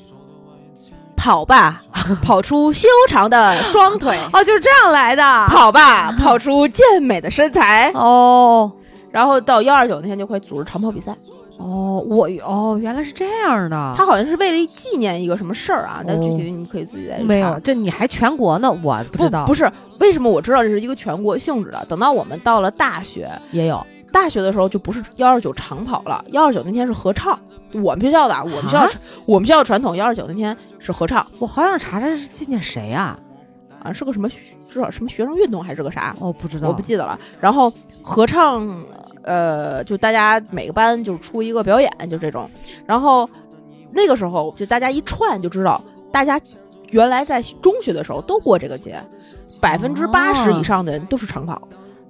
[1.18, 1.84] 跑吧，
[2.24, 5.22] 跑出修长的双腿。”哦，就是这样来的。
[5.50, 7.92] 跑吧， 跑出健美的身材。
[7.94, 8.72] 哦。
[9.12, 11.16] 然后到幺二九那天就会组织长跑比赛。
[11.58, 13.94] 哦，我哦，原来是这样的。
[13.96, 16.02] 他好像是为了纪念一个什么事儿啊？
[16.08, 18.72] 但具体的你可以自己再没有，这你还全国呢？
[18.82, 19.46] 我不知道。
[19.46, 19.70] 不是
[20.00, 21.86] 为什么我知道这是一个全国性质的？
[21.88, 27.38] 等到我们到了大学也有，大学的时候就不是幺二九长跑了，幺二九那天是合唱。
[27.74, 28.90] 我们学校的，我们学校
[29.28, 31.26] 我们学校传统幺二九那天是合唱。
[31.38, 33.20] 我好想查查是纪念谁啊？
[33.84, 34.30] 啊，是个什么？
[34.70, 36.16] 知道什么学生运动还是个啥？
[36.20, 37.20] 哦，不知道，我不记得了。
[37.40, 38.86] 然后合唱，
[39.24, 42.50] 呃，就大家每个班就出一个表演，就这种。
[42.86, 43.30] 然后
[43.92, 46.40] 那个时候就大家一串就知道，大家
[46.90, 49.02] 原来在中学的时候都过这个节，
[49.60, 51.62] 百分之八十以上的人都是长跑。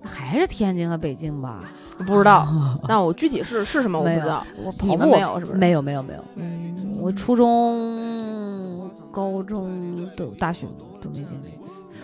[0.04, 1.64] 还是天津和北京吧？
[2.00, 2.48] 不知道。
[2.90, 4.44] 那我具体是是什么我不知道。
[4.58, 5.58] 我你们没有是不是？
[5.58, 6.24] 没有没有没有。
[6.36, 10.66] 嗯，我初中、高中都大学
[11.02, 11.61] 都没经历。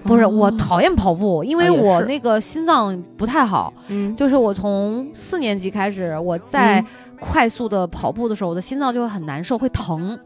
[0.08, 3.74] 不是我讨厌跑步，因为我那个心脏不太好。
[3.90, 6.84] 嗯，就是我从四年级开始，我在
[7.20, 10.18] 快速的跑步的时候，我的心脏就会很难受，会疼。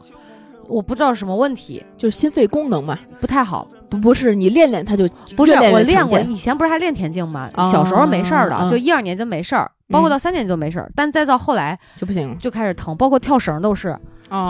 [0.68, 3.68] 我不知道什么问题，就是心肺功能嘛不太好。
[3.90, 7.50] 不不是你练练它就不是我练过，以前不是还练田径吗？
[7.70, 13.98] 小时候没事儿的，就一二年就没事儿，包括到三年级就没事儿，但再到后来就不行，就开始疼，包括跳绳都是。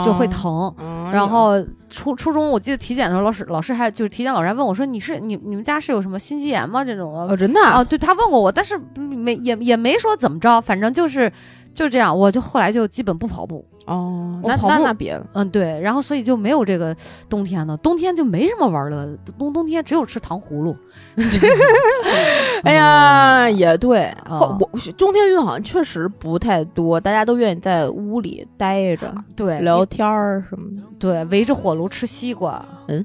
[0.05, 0.73] 就会疼，
[1.11, 1.53] 然后
[1.89, 6.85] 初初中我记得体检的时候，老师老师还就是体检老师还问我说：“你是你你们家是有什么心肌炎吗？
[6.85, 11.31] 这种的？”哦，真的啊，对他问过我，但是没也也没说怎么着，反正就是
[11.73, 13.65] 就这样，我就后来就基本不跑步。
[13.87, 16.95] 哦，那那那别了，嗯，对，然后所以就没有这个
[17.27, 20.75] 冬天的，冬天就没什么玩的，冬冬天只有吃糖葫芦。
[22.63, 32.63] 哎呀，也对，后我冬天运动好像确实不太多，大家都愿意在屋里待着，对，聊天儿什么的，对，围着火炉吃西瓜。
[32.87, 33.03] 嗯，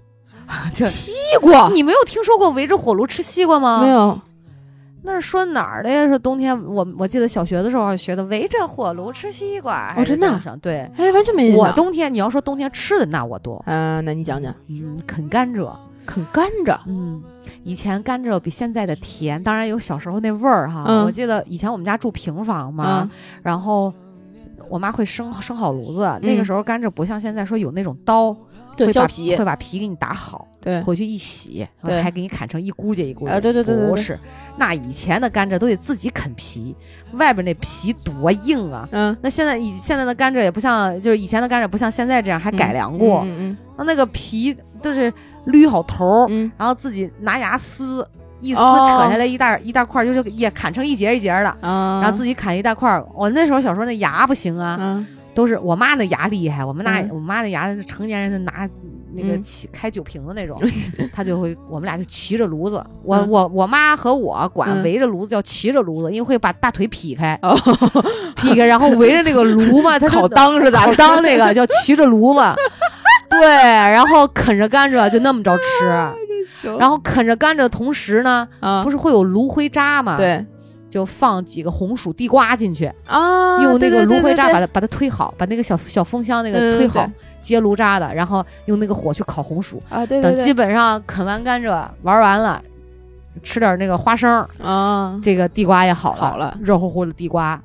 [0.86, 3.80] 西瓜，你没有听说过围着火炉吃西瓜吗？
[3.82, 4.20] 没有。
[5.06, 6.04] 那是说哪儿的呀？
[6.08, 9.94] 说冬天，我我记得小学的时候学的，围着火炉吃西瓜。
[9.96, 10.58] 哦，真的？
[10.60, 11.54] 对，哎，完全没。
[11.54, 13.62] 我冬天，你要说冬天吃的那我多。
[13.66, 14.52] 嗯，那你讲讲。
[14.68, 15.72] 嗯，啃甘蔗，
[16.04, 16.76] 啃甘蔗。
[16.86, 17.22] 嗯，
[17.62, 21.04] 以前甘蔗比现在的甜，当然有小时候那味儿哈。
[21.04, 23.08] 我记得以前我们家住平房嘛，
[23.42, 23.94] 然后
[24.68, 26.00] 我妈会生生好炉子。
[26.20, 28.36] 那个时候甘蔗不像现在说有那种刀。
[28.78, 33.30] 会，削皮会把皮给你打好，对，回去一洗，对，还给你砍成一箍节一箍节。
[33.30, 34.18] 啊，对对对，不是，
[34.58, 36.74] 那以前的甘蔗都得自己啃皮，
[37.12, 38.88] 外边那皮多硬啊。
[38.90, 43.20] 嗯，那现在以现在的甘蔗也不像，就是以前的甘蔗不像现在这样还改良过。
[43.20, 44.52] 嗯嗯，那那个皮
[44.82, 45.12] 都是
[45.46, 48.04] 捋好头，嗯，然后自己拿牙撕，
[48.40, 53.00] 一撕扯下来一大一大块，就是也砍成一节一节的，然后自己砍一大块。
[53.14, 55.06] 我那时候小时候那牙不行啊。
[55.36, 58.66] 都是我妈那牙厉害，我们那我妈那牙成年人拿
[59.16, 60.60] 那个起开酒瓶的那种，
[61.12, 67.38] 他就会我们俩就骑着炉子，我我我妈和我管围着炉子叫骑着炉子，因为会把大腿劈开，
[68.36, 70.84] 劈开，然后围着那个炉嘛， 它烤当是咋？
[70.86, 72.40] 烤裆那个叫骑着炉子，
[73.30, 75.86] 对，然后啃着甘蔗就那么着吃，
[76.78, 78.46] 然后啃着甘蔗的同时呢，
[78.84, 80.16] 不是会有炉灰渣吗？
[80.16, 80.44] 对。
[80.96, 87.06] 就放几个红薯地瓜进去啊，用那个芦荟渣把它把它推好，把那个小小风箱那个推好，
[87.42, 90.06] 接炉渣的，然后用那个火去烤红薯啊。
[90.06, 90.36] 对对对。
[90.36, 92.62] 等基本上啃完甘蔗玩完了，
[93.42, 97.60] 吃点那个花生啊，这个地瓜也好好了，热乎乎的地瓜。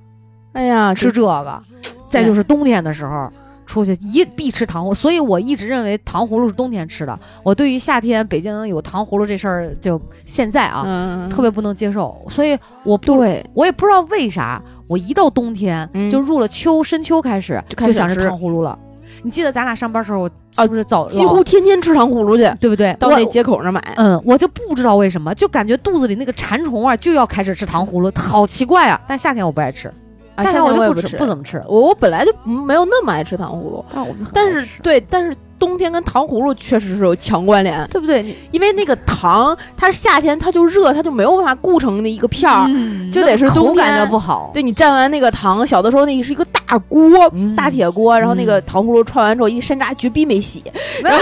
[0.52, 1.64] 哎呀，吃这个，
[2.10, 3.32] 再就是冬天的时候。
[3.72, 7.18] 出去一必吃糖葫芦，所以我一直认为糖葫芦是冬天吃的。
[7.42, 12.22] 我对于夏天北京有糖葫芦这事儿，就现在啊，特别不能接受。
[12.30, 18.78] 所以我对我也不知道为啥，我一到冬天就入了秋深秋开始就想吃糖葫芦了。
[19.24, 22.94] 你记得咱俩上班时候是不是早几乎天天吃糖葫芦去，对不对？
[23.00, 23.82] 到那街口那买。
[23.96, 29.00] 嗯，我就不知道为什么，就感觉肚子里那个馋虫啊就要开始吃糖葫芦，好奇怪啊！
[29.08, 29.94] 但夏天我不爱吃。
[30.44, 31.62] 夏天我也不吃，不怎么吃。
[31.68, 33.86] 我我本来就没有那么爱吃糖葫芦，
[34.34, 38.36] 但是对，但是冬天跟糖葫芦确实是有强关联，对不对？
[38.52, 42.68] 因为那个糖，它夏天它就热，它就没有办法固成那一个片儿，
[43.12, 44.50] 就得是冬天不好。
[44.54, 50.64] 对你蘸完那个糖，小的时候那是一个大大锅，大铁锅，然后那个糖葫芦串完之后一山楂，绝逼没洗。
[51.04, 51.20] 然后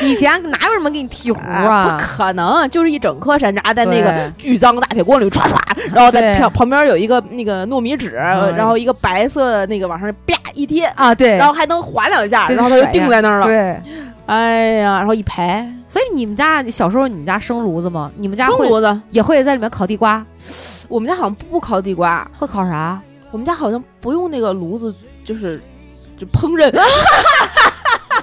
[0.00, 1.88] 以前哪有什么给你剃胡啊？
[1.88, 5.56] 不可能，就是一整颗山楂在那个巨脏的大铁锅里唰唰，
[5.92, 13.46] 然后在旁旁边有一个那个糯米纸，然后一个白色的那个往上啪一贴啊，对，然后还能划两下，然后它就定在那儿了。
[13.46, 13.80] 对，
[14.26, 15.66] 哎呀，然后一排。
[15.88, 18.10] 所以你们家小时候你们家生炉子吗？
[18.16, 20.24] 你们家生炉子也会在里面烤地瓜？
[20.88, 23.00] 我们家好像不烤地瓜，会烤啥？
[23.30, 24.92] 我们家好像不用那个炉子，
[25.24, 25.62] 就是
[26.16, 26.68] 就烹饪。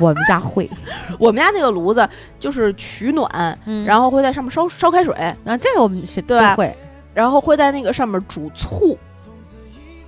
[0.01, 0.69] 我们家会，
[1.19, 2.07] 我们家那个炉子
[2.39, 5.13] 就是取暖，然后会在上面烧烧开水。
[5.45, 6.75] 啊，这个我们谁都会，
[7.13, 8.97] 然后会在那个上面煮醋，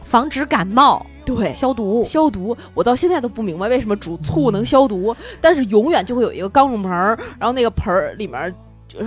[0.04, 1.06] 防止感冒。
[1.26, 2.56] 对，消毒消毒。
[2.74, 8.54] 我到现在都不明白为什么煮醋能消毒，但是永远就会有一个钢种盆儿，然后那个盆儿里面。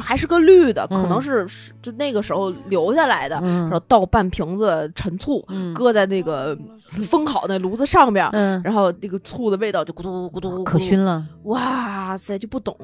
[0.01, 1.47] 还是个绿的，可能是
[1.83, 6.57] 就那个时候留下来的，然后倒半瓶子陈醋，搁在那个
[7.05, 8.29] 封好那炉子上边，
[8.63, 11.25] 然后那个醋的味道就咕嘟咕嘟可熏了。
[11.45, 12.77] 哇塞，就不懂。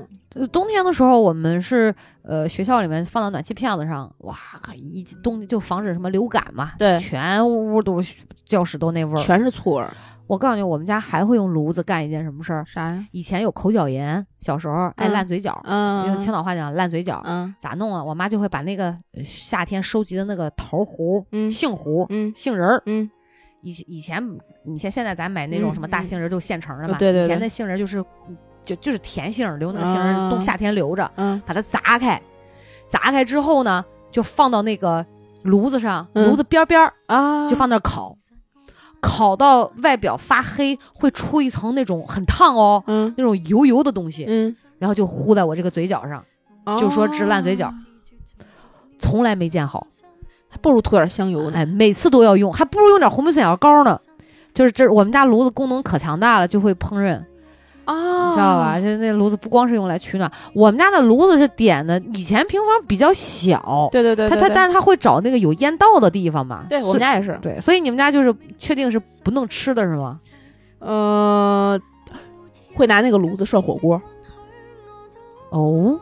[0.52, 4.36] 冬天的时候，我们是呃学校里面放到暖气片子上，哇，
[4.74, 8.14] 一冬就防止什么流感嘛，对，全屋都是
[8.46, 9.92] 教室都那味儿，全是醋味儿。
[10.26, 12.64] 我告诉你，我们家还会用炉子干一件什么事儿？
[12.66, 13.06] 啥呀？
[13.10, 18.02] 以前有口角炎，小时候爱烂嘴角，嗯，用青岛话讲烂嘴角，嗯，咋弄啊？
[18.02, 23.10] 我妈就会把那个夏天收集的那个桃核，嗯，杏核，嗯，杏仁儿，嗯，
[23.60, 24.22] 以以前
[24.64, 28.02] 你像现在咱买那种什么大杏仁就现成的嘛，对对，以前的杏仁就是
[28.64, 32.20] 就就是甜杏，留那个杏仁冬夏天留着，嗯，把它砸开，
[32.86, 35.04] 砸开之后呢，就放到那个
[35.42, 38.16] 炉子上，炉子边边儿啊，就放那烤。
[39.02, 46.24] 烤到外表发黑，会出一层那种很烫哦，嗯，那种油油的东西，嗯，然后就糊在我这个嘴角上，
[46.78, 47.74] 就说治烂嘴角，
[49.00, 49.86] 从来没见好，
[50.48, 53.98] 还不如涂点香油呢，哎，每次都要用，还不如用点红霉素眼药膏呢，
[54.54, 57.20] 就是这我们家炉子功能可强大了，就会烹饪。
[57.84, 58.80] 啊，你知道吧？
[58.80, 62.00] 就那炉子不光是用来取暖，我们家的炉子是点的。
[62.14, 66.64] 以前平房比较小，对对对，它它但是它会找那个有烟道的地方嘛。
[66.68, 67.38] 对我们家也是。
[67.42, 70.18] 对，所以你们家就是确定是不弄吃的是吗？
[70.78, 71.80] 呃，
[72.74, 74.00] 会拿那个炉子涮火锅。
[75.50, 75.98] 哦。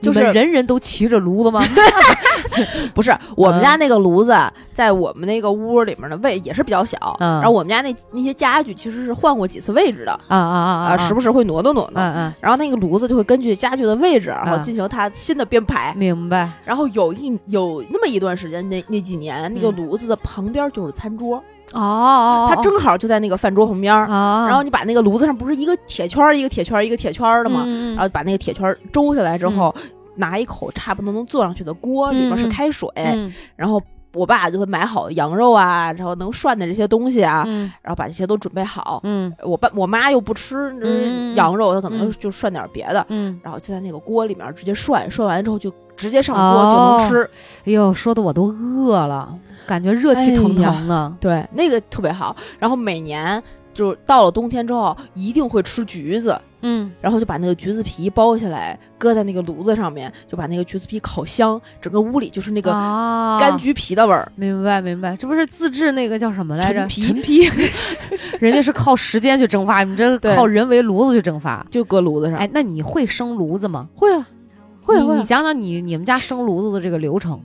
[0.00, 1.62] 就是人人都骑着炉子吗？
[2.94, 4.34] 不是，我们家那个炉子
[4.72, 15.94] 在我们那个屋里面的位也是比较小，然后我们家那那些家具其实是换过几次位置的，啊啊啊啊，时不时会挪动挪动，嗯嗯，然后那个炉子就会根据家具的位置，然后进行它新的编排。
[15.96, 16.50] 明白。
[16.64, 21.42] 然后有一有那么一段时间，那那几年那个炉子的旁边就是餐桌。
[21.72, 24.06] 哦，它正好就在那个饭桌旁边儿，
[24.46, 27.64] 然后你把那个炉子上不是一个铁圈一个铁圈一个铁圈的吗？
[27.94, 29.74] 然后把那个铁圈周下来之后，
[30.16, 32.88] 拿一口差不多能坐上去的锅，里面是开水，
[33.56, 33.80] 然后
[34.12, 37.44] 我爸就会买好羊肉啊，然后能涮的这些东西啊，
[37.80, 39.00] 然后把这些都准备好。
[39.04, 40.74] 嗯，我爸我妈又不吃
[41.36, 43.06] 羊肉，她可能就涮点别的。
[43.08, 47.30] 嗯，然后就在那个锅里面直接涮，涮完之后就直接上桌就能吃。
[47.66, 49.32] 哎呦，说的我都饿了。
[49.66, 52.34] 感觉热气腾腾的，对，那个特别好。
[52.58, 53.40] 然后每年
[53.72, 64.32] 就到了冬天之后，一定会吃橘子，嗯，然后就把那个橘子皮剥下来，搁在那个炉子上面，就把那个橘子皮烤香，整个屋里就是那个柑橘皮的味儿。
[64.34, 66.84] 明白，明白，这不是自制那个叫什么来着？
[66.88, 67.48] 陈皮，
[68.40, 72.40] 人家是靠时间去蒸发，你这靠人为炉子去蒸发，就搁炉子上。
[72.40, 73.86] 哎，那你会生炉子吗？
[73.94, 74.26] 会啊，
[74.90, 75.16] 会会。
[75.16, 77.40] 你讲讲你你们家生炉子的这个流程。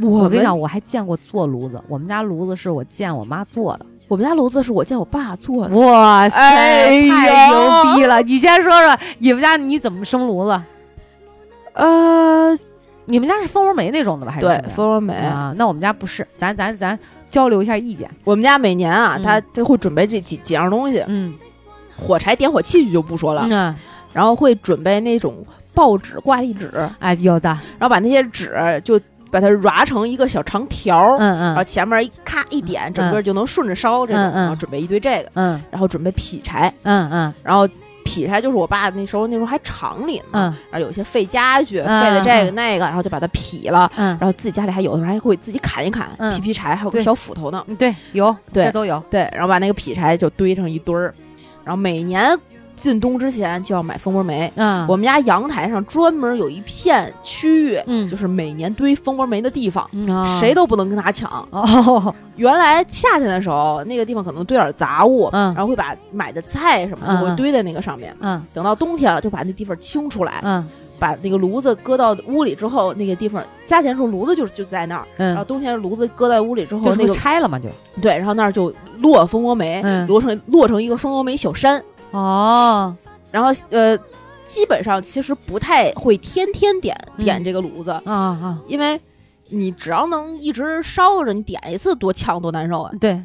[0.00, 1.80] 我跟你讲，我还见过做炉子。
[1.88, 5.76] 我们家炉子是我见我妈做的，我们家炉子是我见我爸做的。
[5.76, 8.20] 哇塞，太牛逼了！
[8.22, 10.60] 你先说说你们家你怎么生炉子？
[11.74, 12.58] 呃，
[13.04, 14.32] 你们家是蜂窝煤那种的吧？
[14.32, 15.54] 还是对，蜂窝煤啊？
[15.56, 16.98] 那我们家不是，咱咱咱
[17.30, 18.10] 交流一下意见。
[18.24, 21.04] 我们家每年啊，他他会准备这几几样东西。
[21.06, 21.32] 嗯，
[21.96, 23.46] 火柴、点火器具就不说了。
[23.48, 23.72] 嗯，
[24.12, 26.70] 然后会准备那种报纸、挂历纸。
[27.00, 27.48] 哎，有的。
[27.78, 29.00] 然后把那些纸就。
[29.30, 37.68] 把它揉成一个小长条儿，嗯嗯，然后前面一咔一点，整个就能顺着烧，这种，然后准备一堆这个，嗯，然后准备劈柴，嗯嗯，然后
[38.04, 51.12] 劈柴就是我爸那时候那时候还厂里呢，然后有些废家具，废的这个那个，然后就把它劈了，嗯，然后自己家里还有的时候还会自己砍一砍，劈劈柴，还有个小斧头呢，对，有，对，都有，对，然后把那个劈柴就堆成一堆儿，
[51.64, 52.38] 然后每年。
[52.76, 54.52] 进冬之前就要买蜂窝煤。
[54.56, 61.46] 嗯，我们家阳台上专门有一片区域，嗯，就是每年堆蜂窝煤的地方，嗯，谁都不能跟他抢。
[61.50, 68.14] 哦，原来夏天的时候，那个地方可能堆点杂物，嗯，然后会把买的菜什么的会堆在那个上面。
[68.20, 70.40] 嗯，等到冬天了，就把那地方清出来。
[70.42, 70.66] 嗯，
[70.98, 77.68] 把那个炉子搁到屋里之后，那个地方夏天时候炉子就就在那儿，然后冬天炉子搁在屋里之后，那个拆了嘛就。
[78.00, 81.82] 对，然后那儿就落蜂窝煤，落成落成一个蜂窝煤小山
[82.18, 82.96] 哦。
[83.30, 83.98] 然后呃，
[84.44, 89.00] 基本上其实不太会天天点点这个炉子啊啊，因为
[89.48, 92.92] 你只要能一直烧着，你点一次多呛多难受啊。
[93.00, 93.20] 对，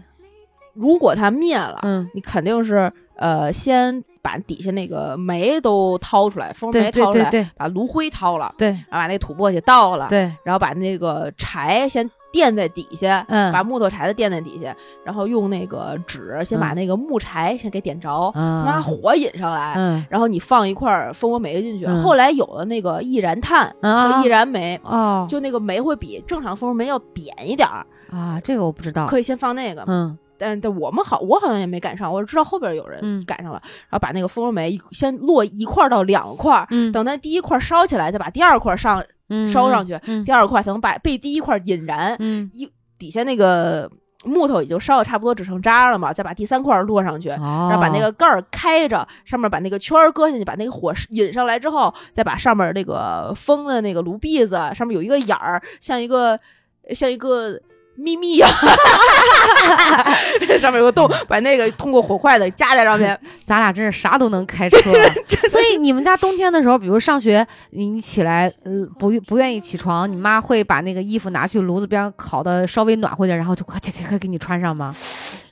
[0.74, 4.04] 如果它灭了，嗯，你肯定是呃先。
[4.22, 30.18] 把底下那个煤都掏出来，蜂煤掏出来，把炉灰掏了，对，然后把那土簸箕倒了，对，然后把那个柴先垫在底下，嗯，把木头柴子垫在底下，然后用那个纸先把那个木柴先给点着，先把火引上来，嗯，然后你放一块蜂窝煤进去，后来有了那个易燃炭和易燃煤，哦，就那个煤会比正常蜂窝煤要扁一点儿啊，这个我不知道，可以先放那个，嗯。
[30.42, 39.04] 但是，但我们好，我好像也没赶上，我知道后边有人赶上了，然后把那个蜂窝煤先落一块到两块，等它第一块烧起来，再把第二块上
[39.48, 42.18] 烧上去，第二块才能把被第一块引燃，
[42.54, 43.90] 一底下那个
[44.26, 56.38] 木头已经烧的差不多，只剩渣了嘛，再把第三块落上去，然后把那个盖儿开着，上面把那个圈儿搁下去，把那个火引上来之后，再把上面那个封的那个炉篦子上面有一个眼儿，像一个
[56.94, 57.60] 像一个。
[58.00, 58.48] 秘密呀，
[60.60, 63.18] 上面有个洞，把那个通过火筷子夹在上面。
[63.46, 64.78] 咱俩真是啥都能开车。
[65.50, 74.94] 所以你们家冬天的时候，比如上学，你起来呃不不愿意起床，你妈会把那个衣服拿去炉子边上烤的稍微暖和点，然后就快快快给你穿上吗？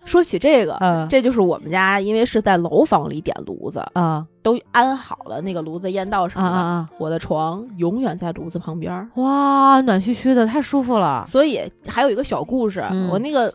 [0.05, 6.95] 说起这个，嗯，这就是我们家，因为是在楼房里点炉子，啊，都安好了那个炉子烟道什么的。
[6.97, 11.21] 我的床永远在炉子旁边，哇，暖嘘嘘的，太舒服了。
[11.25, 12.81] 所以还有一个小故事，
[13.11, 13.53] 我那个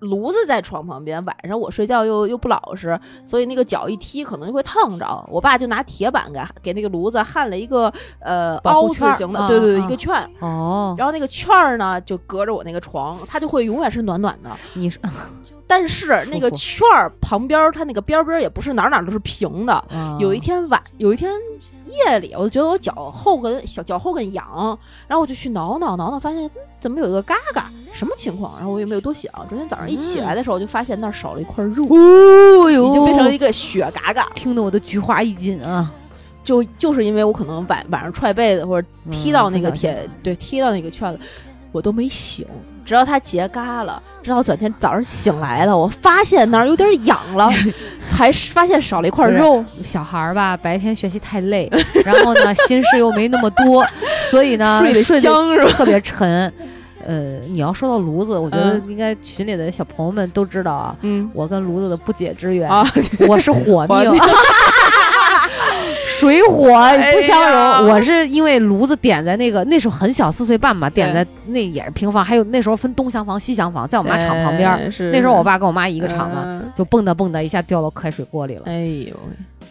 [0.00, 5.06] 炉子在床旁边，晚上我睡觉又又不老实，所以那个脚一踢可能就会烫着。
[5.30, 10.12] 我爸就拿铁板给给那个炉子焊了一个呃凹字形的，对对对，一个圈。
[10.40, 14.50] 哦，然后那个圈儿呢就隔着我那个床，它就会永远是暖暖的。
[14.74, 14.98] 你是。
[15.68, 19.84] 但是那个圈儿旁边，它那个边边也不是哪哪都是平的。
[20.18, 21.30] 有一天晚，有一天
[21.86, 26.50] 夜里，我就觉得我脚后跟小脚后跟痒，然后我就去挠挠挠挠，发现
[26.80, 28.56] 怎么有一个嘎嘎，什么情况？
[28.56, 29.30] 然后我也没有多想。
[29.48, 31.84] 昨天早上一起来的时候，我就发现那儿少了一块肉，
[32.70, 35.92] 已经变成了一个血嘎嘎，听得我的菊花一紧啊！
[36.44, 41.20] 就就是因为我可能晚晚上踹被子或者踢到那个铁，对，踢到那个圈子，
[41.72, 42.46] 我都没醒。
[42.88, 47.50] 直到它结痂了，直到昨天早上醒来了，我发现那儿有点痒了，
[48.08, 49.62] 才发现少了一块肉。
[49.84, 51.70] 小孩儿吧，白天学习太累，
[52.02, 53.84] 然后呢，心事又没那么多，
[54.30, 55.70] 所以呢，睡得香是吧？
[55.76, 56.50] 特别沉。
[57.06, 60.96] 呃，你要说到炉子，我觉得应该群里的小朋友们都知道啊。
[61.02, 62.90] 嗯，我跟炉子的不解之缘啊，
[63.28, 64.18] 我是火 命。
[66.18, 66.66] 水火
[67.12, 74.68] 不相容，我是因为炉子点在那个那时候很小四岁半嘛，点在那也是平房，还有那时候分东厢房西厢房，在我妈厂旁边。
[75.12, 78.62] 那时候我爸跟我妈一个厂嘛，就蹦跶蹦跶一下掉到开水锅里了。
[78.66, 79.14] 哎呦！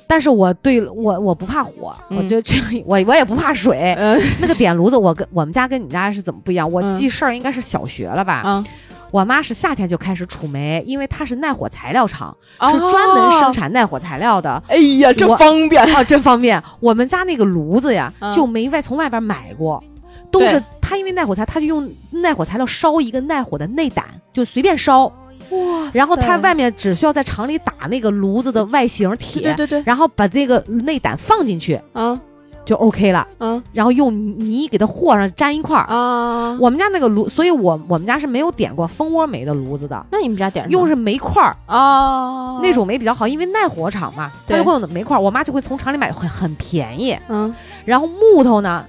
[0.09, 3.93] 但是我对我我不怕火，我就去 我我也不怕水。
[4.39, 6.71] 那个点炉子，我跟我们家跟你家是怎么不一样？
[6.71, 8.63] 我记事儿应该是小学了吧？
[9.11, 14.61] 我妈是夏天就开始储煤，因为她是耐火材料厂，是专门生产耐火材料的。
[14.67, 16.61] 哎呀，这方便啊，这方便。
[16.79, 19.83] 我们家那个炉子呀，就没外从外边买过，
[20.31, 25.11] 都是她因为耐火材，她就用耐火材料烧一个耐火的内胆，就随便烧。
[25.49, 25.89] 哇！
[25.93, 32.19] 然后他外面只需要在厂里打那个炉子的外形铁，对对对，然后把这个内胆放进去，啊。
[32.67, 36.57] 就 OK 了，嗯，然后用泥给它和上粘一块儿啊。
[36.59, 40.05] 我们家那个炉，所以我我们家是没有点过蜂窝煤的炉子的。
[40.11, 42.59] 那你们家点用是煤块儿啊？
[42.61, 45.19] 那种煤比较好，因为耐火厂嘛，它就会用煤块儿。
[45.21, 47.17] 我妈就会从厂里买，很很便宜。
[47.29, 47.55] 嗯，
[47.85, 48.85] 然后木头呢？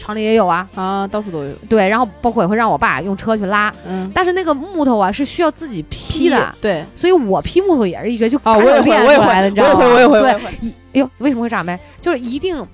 [0.00, 1.52] 厂里也有啊啊，到处都有。
[1.68, 3.72] 对，然后包括也会让我爸用车去拉。
[3.86, 6.54] 嗯，但是那个木头啊是需要自己劈的。
[6.60, 9.86] 对，所以我劈木头也是一绝，就啊，我也会，我也会，你知道吗？
[9.86, 10.40] 我也会，我也会。
[10.60, 11.78] 对，哎呦，为什么会这样呗？
[12.00, 12.66] 就是一定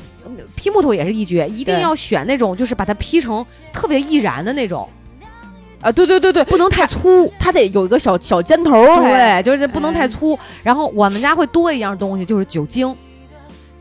[0.54, 4.88] 劈木头也是一绝，一定要选那种就是把它劈成特别易燃的那种。
[5.82, 8.72] 啊，对对对对，不能太粗，它得有一个小小尖头。
[9.02, 10.36] 对，就是不能太粗。
[10.62, 12.94] 然后我们家会多一样东西，就是酒精。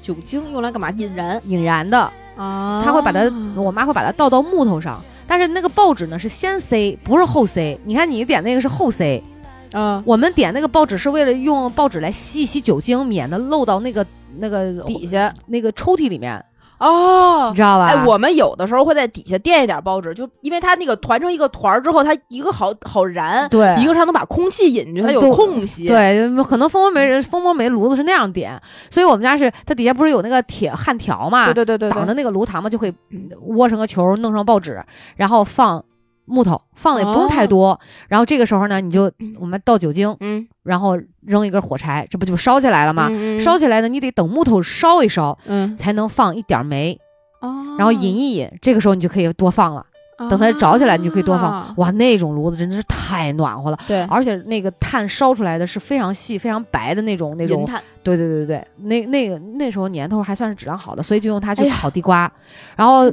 [0.02, 0.92] 酒精用来干嘛？
[0.92, 2.12] 引燃，引燃的。
[2.36, 7.80] 啊，他会把它，我妈会把它倒到木头上，但是那个报纸呢是先塞，不是后塞。
[7.86, 9.24] 你看你点那个是后塞，
[9.72, 14.06] 嗯，我们点那个报纸是为了用报纸来吸一吸酒精，免得漏到那个
[14.38, 15.34] 那个底下。
[15.48, 16.44] 那个抽屉里面。
[16.80, 17.88] 哦，你知道吧？
[17.88, 25.88] 哎，我们有的时候会在底下垫一点报纸，就因为它那个团成一个团儿之后，它一个好好燃，对，一个它能把空气引进去，它有空隙。
[25.88, 31.46] 对，可能蜂窝煤人蜂窝煤炉子是那样点，所以我们家是它底下不是有那个铁焊条嘛？
[31.46, 32.94] 对对对对，挡着那个炉膛嘛，就会
[33.42, 34.84] 窝成个球，弄上报纸，
[35.16, 35.84] 然后放。
[36.26, 43.10] 木头放的也不用太多，然后这个时候呢，你就我们倒酒精，嗯，然后扔一根火柴，这不就烧起来了吗？
[43.40, 47.00] 烧起来呢，你得等木头烧一烧，嗯，才能放一点煤，
[47.42, 49.86] 哦，然后引一引，这个时候你就可以多放了。
[50.18, 51.74] 等它着起来，你就可以多放。
[51.78, 53.78] 哇，那种炉子真的是太暖和了。
[53.88, 57.66] 对，而且那个炭烧出来的是非常细、非常白的那种那种。
[57.66, 57.82] 炭。
[58.04, 62.32] 对对对对对，那那个那时候年头还算是质量好的，所以就用它去烤地瓜。
[62.76, 63.10] 然后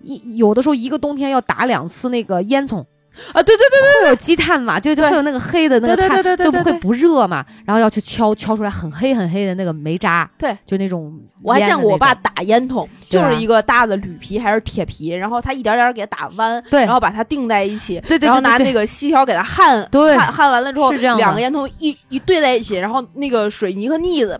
[0.00, 2.84] 一有的时候一个冬天要打两次那个烟囱。
[3.32, 7.44] 啊，对对对对，会有积碳嘛，就就会有那个黑的那个碳，就不会不热嘛。
[7.64, 11.12] 然后要去敲敲出来很黑很黑的那个煤渣，对，就那种。
[11.42, 24.38] 我还见过我爸打烟筒，就是一个大的铝皮还是铁皮，然后他一点点给它打弯，对，然后把它钉在一起，对对，然后拿那个锡条给它焊，对，焊焊完了之后，是这样，两个烟筒一一对在一起，然后那个水泥和腻子，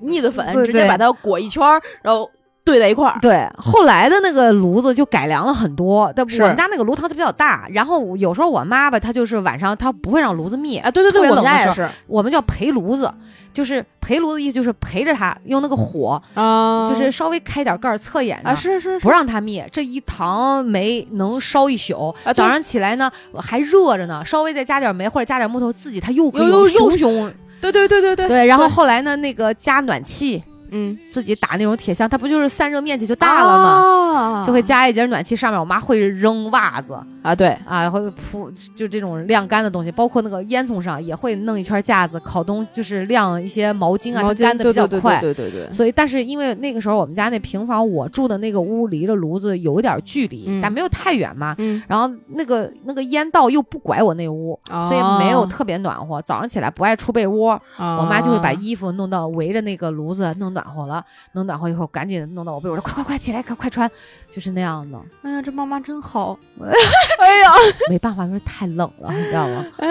[0.00, 1.62] 腻子粉直接把它裹一圈，
[2.02, 2.28] 然后。
[2.64, 6.10] 兑在一块儿，对，后来的那个炉子就改良了很多。
[6.16, 10.90] 但我们家那个炉膛就比较大，然后有时候我妈吧，她就是晚上她不会让炉子灭啊。
[10.90, 13.12] 对对对，我们家也是，我们叫陪炉子，
[13.52, 19.68] 就是陪炉子意思就是陪着它，用那个火啊，就是稍微开点盖儿，侧眼啊，是是，是不让它灭。
[19.70, 27.30] 这一堂煤能烧一宿，早上起来呢还热着呢，稍微再加点煤或者加点木头，自己它又可以熊熊。
[27.60, 30.42] 对对对对对对，然后后来呢，那个加暖气。
[30.76, 34.42] 嗯，自己打那种铁箱，它不就是散热面积就大了吗？
[34.44, 45.20] 就会加一节暖气，上面我妈会扔袜子啊，对啊，然后铺就这种晾干的东西，包括那个烟囱上也会弄一圈架子，烤东就是晾一些毛巾啊，它干的比较快。
[45.20, 45.70] 对对对。
[45.70, 51.54] 所以，但是因为那个时候我们家那平房，我住的那个屋离着炉子有一点距离，但没有太远嘛。
[51.58, 51.80] 嗯。
[51.86, 56.20] 然后那个那个烟道又不拐我那屋，所以没有特别暖和。
[56.22, 60.63] 早上起来不爱出被窝，我妈就会把衣服弄到围着那个炉子弄暖。
[60.64, 63.90] 暖和了，能暖和以后，赶紧弄到我被窝，说快快快起来，快快穿，
[64.32, 64.98] 就是那样的。
[65.22, 66.38] 哎呀，这妈妈真好。
[66.58, 67.50] 哎呀，
[67.90, 69.64] 没办法，因为太冷了，你知道吗？
[69.78, 69.86] 哎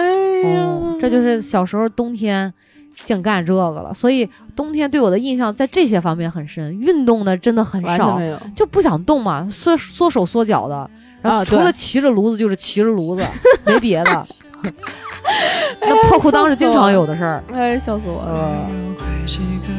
[0.50, 0.66] 呀，
[1.00, 2.52] 这就是小时候冬天
[2.96, 6.76] 净干这个了，所以冬天对我的印象在这些方面很深。
[6.78, 8.18] 运动的真的很少，
[8.56, 10.90] 就不想动嘛，缩缩手缩脚的。
[11.22, 13.24] 然后除了骑着炉子就是骑着炉子，
[13.64, 14.26] 没别的。
[15.80, 17.42] 那破裤裆是经常有的事儿。
[17.52, 18.66] 哎，笑死我了。
[19.26, 19.73] 遇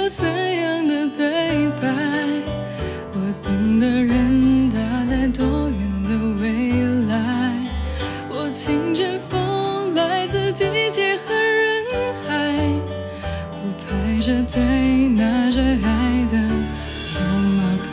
[0.00, 1.86] 有怎样的对白？
[3.12, 6.08] 我等的人他在多远的
[6.40, 6.72] 未
[7.06, 7.12] 来？
[8.30, 11.84] 我听见风来自地铁和人
[12.26, 12.32] 海，
[13.52, 14.62] 我排着队
[15.08, 16.38] 拿着爱的
[17.12, 17.20] 号
[17.58, 17.92] 码牌。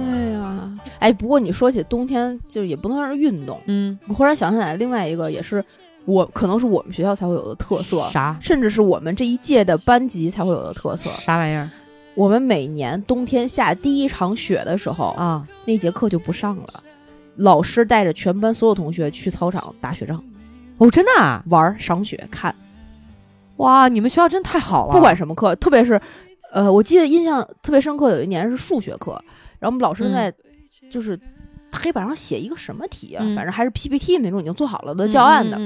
[0.00, 0.68] 哎呀，
[0.98, 3.60] 哎，不过你说起冬天，就也不能算是运动。
[3.66, 5.64] 嗯，我忽然想起来另外一个也是。
[6.04, 8.36] 我可能是我们学校才会有的特色，啥？
[8.40, 11.70] 甚至是我们这一届的班级才会有的特色，啥玩意儿？
[12.14, 16.82] 我们每年冬天下第一场雪的时候啊，那节课就不上了，
[17.36, 20.22] 老师带着全班所有同学去操场打雪仗。
[20.78, 22.54] 哦，真的玩赏雪看，
[23.56, 23.86] 哇！
[23.88, 26.00] 你们学校真太好了，不管什么课，特别是，
[26.52, 29.12] 呃，我记得印象特别深刻，有一年是数学课，
[29.60, 30.32] 然后我们老师在
[30.90, 31.18] 就是
[31.78, 35.56] 黑板上写一个什么题啊，反正还是 PPT 那种已经做好了的教案的。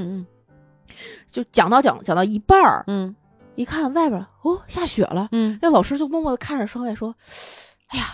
[1.31, 3.15] 就讲到讲讲到一半儿，嗯，
[3.57, 7.15] 一看外边哦下雪了，嗯，那老师就默默的看着窗外说
[7.89, 8.05] ：“哎呀，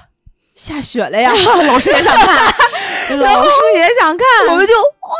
[0.54, 1.30] 下雪了呀！
[1.68, 2.52] ”老师也想看，
[3.20, 5.16] 老师也想看，我们就哇！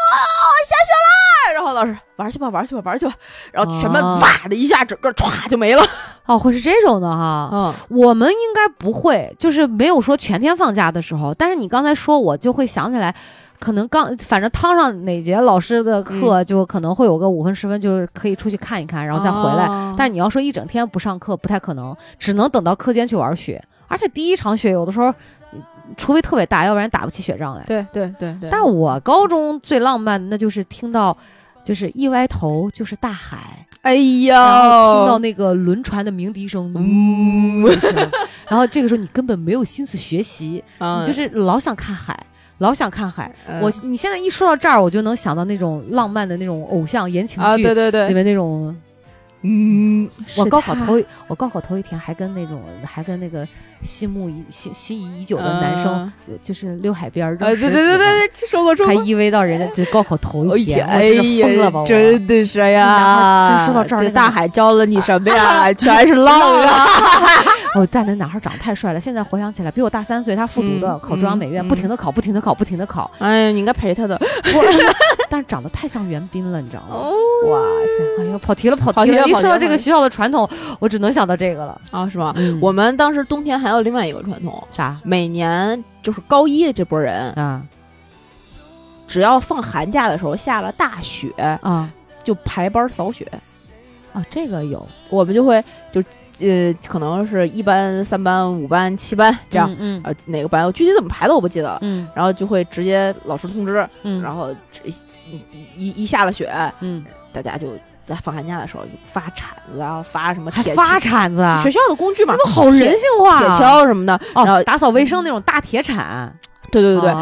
[1.65, 3.13] 然后老师玩去吧，玩去吧，玩去吧，
[3.53, 5.83] 然后全班哇的一下，整个歘就没了。
[6.27, 11.33] 哦，会是这种的哈，嗯，我们应该不会，就是没有说全天放假的时候。
[11.35, 13.15] 但是你刚才说，我就会想起来。
[13.61, 19.95] 可能刚反正趟上哪节老师的课，就可能会有个五分十分，就是可以出去看一看，然后再回来。
[19.97, 23.63] 但你要说一整天不上课，不太可能，只能等到课间去玩雪。
[23.87, 25.15] 而且第一场雪有的时候，
[25.97, 27.63] 除非特别大，要不然打不起雪仗来。
[27.63, 28.51] 对对对对。
[28.51, 31.17] 但是我高中最浪漫的，那就是听到，
[31.65, 33.95] 就是一歪头就是大海，哎
[34.25, 34.37] 呀，
[34.95, 37.63] 听到那个轮船的鸣笛声，嗯，
[38.49, 42.19] 然后这个时候你根本没有心思学习，你就是老想看海。
[42.59, 48.73] 老想看海，我你现在一说到这儿，我就能想到那种浪漫的那种偶像言情剧，对对对，里面那种
[49.43, 53.47] 嗯，我高考头我高考头一天还跟那种还跟那个
[53.83, 56.13] 心目已心心仪已久的男生，
[56.43, 61.85] 就是溜海边儿，对对对对，说过说过，还依偎到人家就高考头一天，哎呀，疯了吧！
[61.85, 65.73] 真的是呀，就说到这儿，大海教了你什么呀？
[65.75, 66.87] 全是浪啊！
[67.75, 73.11] 哦，但那男孩长得太帅了，现在回想起来，比我大三岁，他复读的，考中央美院，不停的考，不停的考，不停的考。
[73.19, 74.21] 哎呀，你应该陪他的，
[75.31, 76.97] 但是长得太像袁彬了，你知道吗？
[77.49, 78.23] 哇塞！
[78.23, 79.27] 哎呀，跑题了，跑题了！
[79.27, 80.49] 一说到这个学校的传统，
[80.79, 82.35] 我只能想到这个了啊，是吧？
[82.61, 84.97] 我们当时冬天还有另外一个传统，啥？
[85.03, 87.63] 每年就是高一的这波人啊，
[89.09, 91.31] 只要放寒假的时候下了大雪
[91.63, 91.89] 啊，
[92.23, 93.27] 就排班扫雪
[94.13, 94.25] 啊。
[94.31, 96.03] 这个有，我们就会就。
[96.41, 104.51] 呃，可能是一班、三班、五班、七班这样，嗯，呃，哪个班我具体怎么排的我不记得了，嗯，然后就会直接老师通知，嗯，然后
[104.83, 104.93] 一
[105.77, 106.51] 一一下了雪，
[106.81, 107.69] 嗯，大家就
[108.07, 116.35] 在放寒假的时候就发铲子啊，发什么铁发铲子啊，学校的工具嘛，好人性化，铁锹什么的，然后打扫卫生那种大铁铲，
[116.73, 117.13] 对对对对，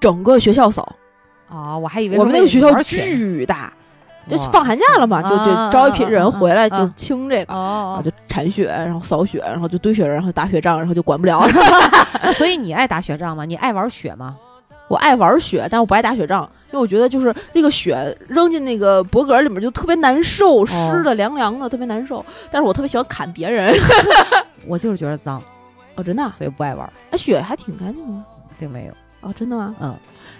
[0.00, 0.86] 整个学校扫，
[1.48, 3.72] 哦，我还以为我们那个学校巨大。
[4.28, 11.42] 就放寒假了嘛，就就招一批人回来就清这个，然后就铲雪，然后扫雪，然后就堆雪人，然后打雪仗，然后就管不了。
[12.34, 13.44] 所以你爱打雪仗吗？
[13.44, 14.36] 你爱玩雪吗？
[14.88, 22.24] 我爱玩雪，但我不爱打雪仗，因为我觉得就是那个雪扔进那个脖梗里面就特别难受，湿的凉凉的，特别难受。
[22.52, 23.74] 但是我特别喜欢砍别人，
[24.66, 25.42] 我就是觉得脏，
[25.96, 26.88] 哦，真的，所以不爱玩。
[27.10, 28.22] 哎，雪还挺干净的，
[28.58, 28.92] 并没有。
[29.22, 29.74] 哦，真的吗？
[29.80, 29.92] 嗯。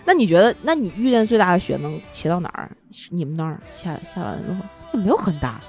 [0.06, 2.70] 那你觉得，那你遇见最大的雪能骑到哪儿？
[3.10, 4.60] 你们那儿下下完之后
[4.94, 5.60] 也没有很大，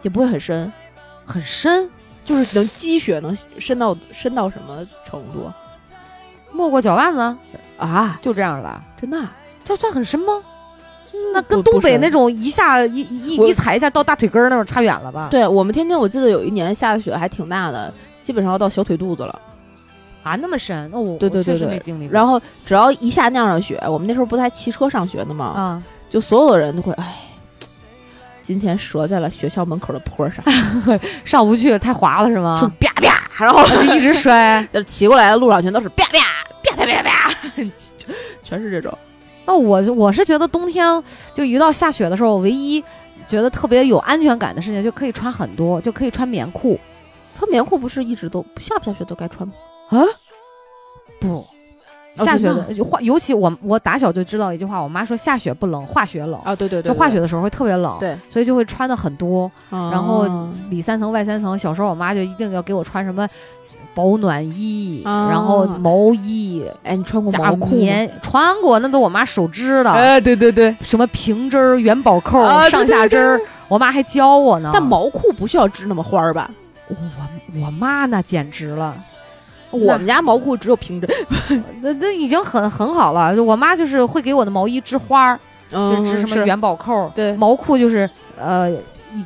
[0.00, 0.72] 也不会很深，
[1.26, 1.90] 很深，
[2.24, 5.50] 就是能积雪能深到深到什么程度？
[6.52, 7.36] 没过脚腕子
[7.76, 8.18] 啊？
[8.22, 8.82] 就这样了？
[9.00, 9.20] 真的？
[9.64, 10.40] 这算很深吗？
[11.34, 15.28] 那跟东北那种一下一一一踩一下到大腿根儿那种差远了吧？
[15.30, 19.40] 对我们天津，我记得有一年下的雪还挺大的，基本上要到小腿肚子了。
[20.22, 20.88] 啊，那么深？
[20.92, 22.06] 那我对对对对，没经历。
[22.06, 25.46] 然后只要一下那样的雪，我们那时候不还骑车上学呢吗？
[25.46, 27.14] 啊，就所有的人都会，哎，
[28.40, 30.44] 今天折在了学校门口的坡上，
[31.24, 32.58] 上不去了，太滑了是吗？
[32.60, 36.18] 就啪啪，然后就一直摔， 就骑过来的路上全都是啪啪
[36.62, 37.34] 啪啪啪啪，
[38.42, 38.96] 全是这种。
[39.44, 41.02] 那我我是觉得冬天
[41.34, 42.80] 就一到下雪的时候，唯一
[43.28, 46.78] 觉得特别有安全感的事情，就可以穿很多，就可以穿棉裤。
[47.36, 49.54] 穿棉裤不是一直都下不下雪都该穿吗？
[49.92, 50.02] 啊，
[51.20, 51.44] 不，
[52.24, 56.68] 下雪的化，尤其我我打小就知道一句话，我妈说下雪不冷，化雪冷啊，对。
[56.68, 60.26] 对对，就化雪的时候会特别冷，对，所以就会穿的很多，然后
[60.70, 61.58] 里三层外三层。
[61.58, 63.28] 小时候我妈就一定要给我穿什么
[63.94, 67.70] 保暖衣，然后毛衣，哎，你穿过毛裤
[68.22, 73.38] 穿过，那都我妈手织的，哎，对对对，什么平针儿、元宝扣、上下针儿，
[73.68, 74.70] 我妈还教我呢。
[74.72, 76.50] 但毛裤不需要织那么花儿吧？
[76.88, 76.96] 我
[77.60, 78.94] 我妈那简直了。
[79.72, 81.10] 我们家毛裤只有平针，
[81.82, 83.42] 那那已经很很好了。
[83.42, 87.10] 我妈就是会给我的毛衣织花儿，就织什么元宝扣。
[87.14, 88.08] 对，毛裤就是
[88.38, 88.70] 呃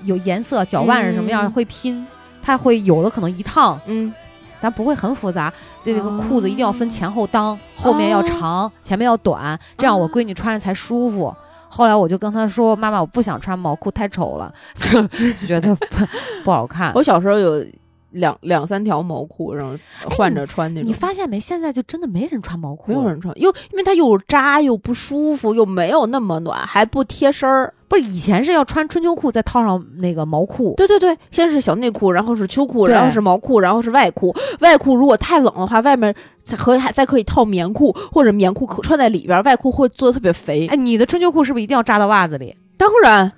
[0.05, 2.07] 有颜色，脚腕是什么样会拼，
[2.43, 4.13] 它会有的可能一趟，嗯，
[4.61, 5.53] 但不会很复杂。
[5.85, 11.35] 这个裤子一定要分前后裆，后面要长，前面要短，这样我闺女穿着才舒服。
[11.69, 15.07] 后来我就跟她说：“妈妈，我不想穿毛裤，太丑了， 就
[15.47, 15.87] 觉得不
[16.45, 17.65] 不好看。”我小时候有。
[18.11, 19.77] 两两三条毛裤，然后
[20.11, 20.89] 换着穿那种。
[20.89, 21.41] 你发现没？
[21.41, 27.73] 现在就真的没人穿毛裤，没有人穿，又因为它又扎又不舒服，又没有那么暖，还不贴身儿。
[27.89, 30.75] 不是以前是要穿春秋裤，再套上那个毛裤。
[30.77, 34.35] 对对对，先是小内裤，然后是秋裤，然后是毛裤，然后是外裤。
[34.59, 40.67] 外裤如果太冷的话，外面再可以还再可以套棉裤，或者棉裤可穿在里边，外裤会做的特别肥。
[40.67, 42.57] 哎，你的春秋裤是不是一定要扎到袜子里？
[42.77, 43.31] 当然。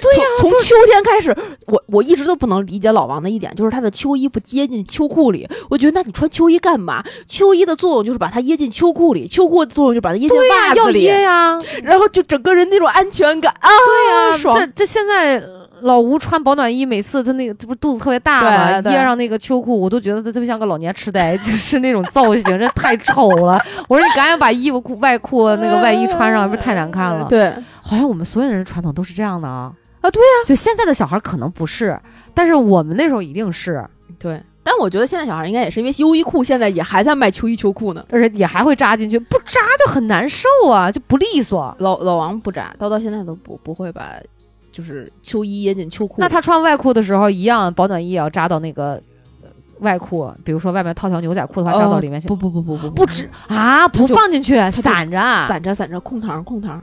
[0.00, 1.36] 对呀，从秋天开始，
[1.66, 5.48] 我我一直都不能理解老王的一点，就是他的秋衣不掖进秋裤里。
[5.68, 7.02] 我觉得，那你穿秋衣干嘛？
[7.28, 11.04] 秋衣的作用就是把它掖进秋裤里，秋裤的作用就把它掖进袜子里。
[11.04, 13.68] 要掖呀， 然后就整个人那种安全感啊！
[13.68, 14.58] 对呀，爽。
[14.58, 15.42] 这这现在
[15.82, 23.60] 老吴穿保暖衣，每次他那个这不肚子特别大嘛，掖上那个秋裤，我都觉得他特别像个老年痴呆， 就是那种造型，这太丑了。
[23.88, 27.26] 我说你赶紧把衣服裤外裤那个外衣穿上，不是太难看了？
[27.28, 29.72] 对，好像我们所有的人传统都是这样的啊。
[30.02, 31.98] 啊，对呀，就现在的小孩可能不是，
[32.34, 33.82] 但是我们那时候一定是。
[34.18, 41.74] 对，但我觉得现在小孩应该也是，因为优衣库现在也还在卖秋衣秋裤呢，而且也还会扎进去，不扎就很难受啊，就不利索。
[41.78, 44.12] 老老王不扎，到到现在都不不会把
[44.70, 46.16] 就是秋衣掖进秋裤。
[46.18, 49.00] 那他穿外裤的时候一样，保暖衣也要扎到那个
[49.80, 52.28] 外裤，比如说外面套条牛仔裤的话，扎到里面去。
[52.28, 56.80] 不不不不不不止啊，不放进去，散着，散着散着，空膛空膛。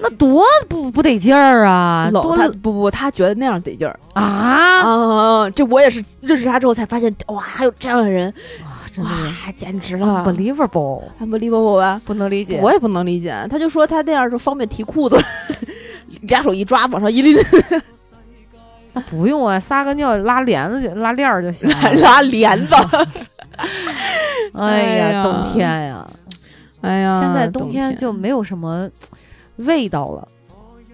[0.00, 2.10] 那多不不得劲儿啊！
[2.12, 5.50] 多他不不，他觉得那样得劲儿啊啊！
[5.50, 8.32] 这我也是认识他之后才发现，哇，还有这样的人，
[8.98, 9.08] 哇，
[9.54, 12.00] 简直了，unbelievable，unbelievable 吧？
[12.04, 13.34] 不能理解，我也不能理解。
[13.48, 15.16] 他就说他那样就方便提裤子，
[16.22, 17.36] 俩手一抓，往上一拎。
[18.94, 22.74] 那不用啊，撒个尿拉帘子就拉链儿就行了， 拉帘子。
[24.54, 26.06] 哎呀，冬天呀，
[26.80, 28.88] 哎呀，现在冬天就没有什么
[29.56, 30.28] 味道了，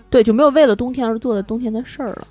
[0.08, 2.26] 对，就没有为了冬天而做的冬天的事儿了。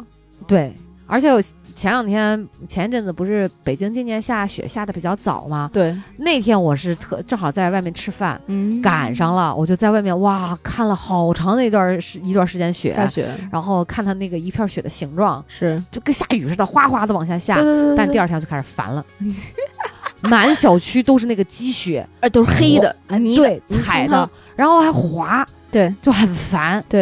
[0.48, 0.74] 对，
[1.08, 1.30] 而且
[1.76, 5.70] 前两天前一阵子不是北京今年下雪下的比较早吗？
[5.74, 8.40] 对，那天我是特正好在外面吃饭，
[8.82, 17.56] 赶上了，我就在外面哇看了好长的一段时一段时间雪下雪，然后看它那个一片雪的形状是就跟下雨似的，哗哗的往下下。
[17.96, 19.06] 但第二天就开始烦了。
[20.22, 27.02] 满小区都是那个积雪，哎，都是黑的，泥对，踩的，然后还滑，对，就很烦，对，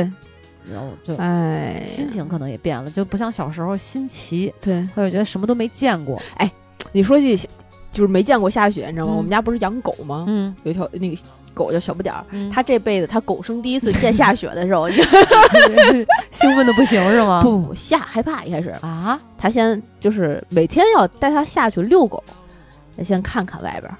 [0.72, 6.22] 然后就哎，心情可能也变了，就不像小时候新奇，对，或者觉得什么都没见过。
[6.36, 6.51] 哎，
[6.91, 7.36] 你说起
[7.91, 9.13] 就是没见过下雪，你知道吗？
[9.15, 10.26] 我们家不是养狗吗？
[10.28, 11.18] 嗯，有一条那个
[11.53, 14.89] 狗叫小不点儿，它这辈子他狗生第一次见下雪的时候，
[16.30, 17.41] 兴奋的不行是吗？
[17.41, 22.24] 不不，吓害怕一开始啊，他先就是每天要带它下去遛狗。
[23.03, 23.91] 先看看外边，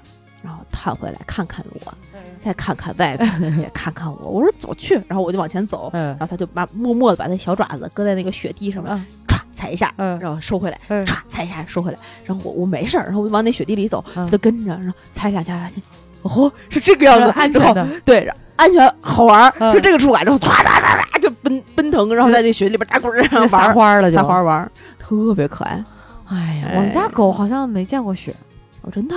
[0.42, 1.94] 然后探回来看看我，
[2.38, 4.30] 再看看外边， 再看看我。
[4.30, 8.92] 我说走去，然后我就往前走，然后他就把默默的把那小爪子搁在那个雪地上面，
[9.26, 11.98] 唰踩一下，然后收回来，唰踩一下收回来。
[12.24, 15.82] 然后我我没事儿，然后我就往那雪地里走，他就跟着，然后踩两下，发现
[16.22, 25.82] 哦是这个样子，安全的，对，安全好玩，是这个触感，然后唰唰唰唰就奔奔腾，然后在那雪里边打滚，然后撒花了，撒花玩，特别可爱。
[26.28, 28.34] 哎呀，我们家狗好像没见过雪。
[28.82, 29.14] 哦真的，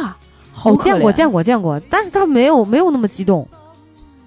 [0.62, 3.48] 好见过见过见过，但是他没有没有那么激动。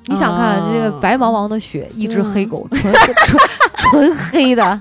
[0.06, 3.40] 你想看这个白茫茫的雪，一只黑狗，纯纯
[3.76, 4.80] 纯黑的，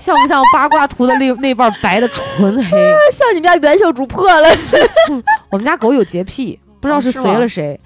[0.00, 2.70] 像不像八卦图的那那半白的纯黑？
[3.10, 4.48] 像你们家元秀主破了。
[5.50, 7.80] 我们家狗有洁癖，不知道是随了谁，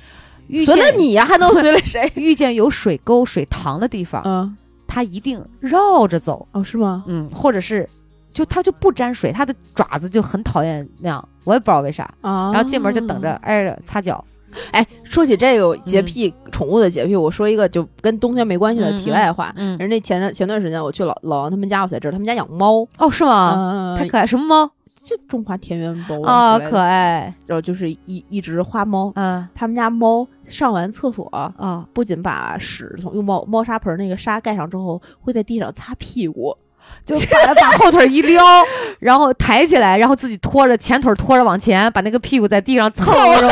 [0.67, 2.11] 随了你呀，还能随了 谁？
[2.15, 4.55] 遇见有水沟、水塘的地方，嗯，
[4.87, 6.47] 它一定绕着走。
[6.53, 7.05] 哦，是吗？
[7.07, 7.89] 嗯，或者是。
[8.33, 12.13] 就它就不沾水，它的爪子就很讨厌那样，我也不知道为啥。
[12.23, 14.25] 然后进门就等着挨着擦脚。
[14.73, 19.53] 哎，说起这个洁癖，宠物的洁癖，我说一个就跟冬天没关系的题外话。
[19.57, 22.87] 嗯，人那前前段时间我去老老王他们家，我才知道他们家养猫。
[22.99, 23.95] 哦，是吗？
[23.97, 24.71] 太可爱，什么猫？
[25.03, 27.33] 就中华田园猫啊，可爱。
[27.47, 29.13] 然后就是一一只花猫。
[29.15, 36.57] 嗯，他们家猫上完厕所啊，不仅把屎从用猫猫砂盆那个沙盖上之后，会在地上擦屁股。
[37.05, 38.45] 就把它把后腿一撩，
[38.99, 43.49] 然后抬起来，然后自己拖着前腿拖着往前，把那个屁股在地上蹭着，对对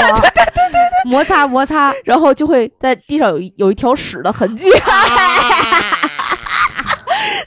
[0.54, 4.70] 对对，摩擦摩擦，然后就会在地上有有一条屎的痕迹。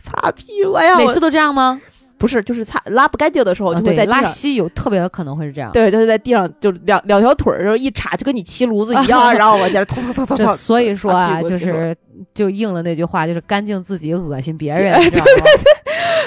[0.04, 0.98] 擦屁股呀！
[0.98, 1.80] 每次都这样吗？
[2.22, 5.72] 不是，就是擦拉不干净的时候，就会在拉稀有特别可能会是这样。
[5.72, 10.56] 对，就是在地上就两两条腿儿，然后一插，就跟你骑炉子一样， 然后往前蹭蹭蹭蹭。
[10.56, 11.96] 所以说啊，就是
[12.34, 14.94] 就应了那句话，就是干净自己，恶心别人。
[15.02, 15.42] 对对对，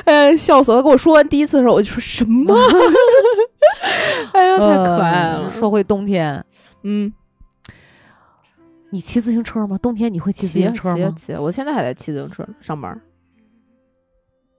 [0.12, 0.82] 哎，笑死了！
[0.82, 2.54] 跟我说完第一次的时候，我就说什么？
[4.32, 5.50] 哎呀，太可爱了！
[5.50, 6.44] 说回冬天，
[6.82, 7.12] 嗯，
[8.90, 9.78] 你骑自行车吗？
[9.80, 11.14] 冬天你会骑自行车吗？
[11.16, 13.00] 骑，我现在还在骑自行车上班。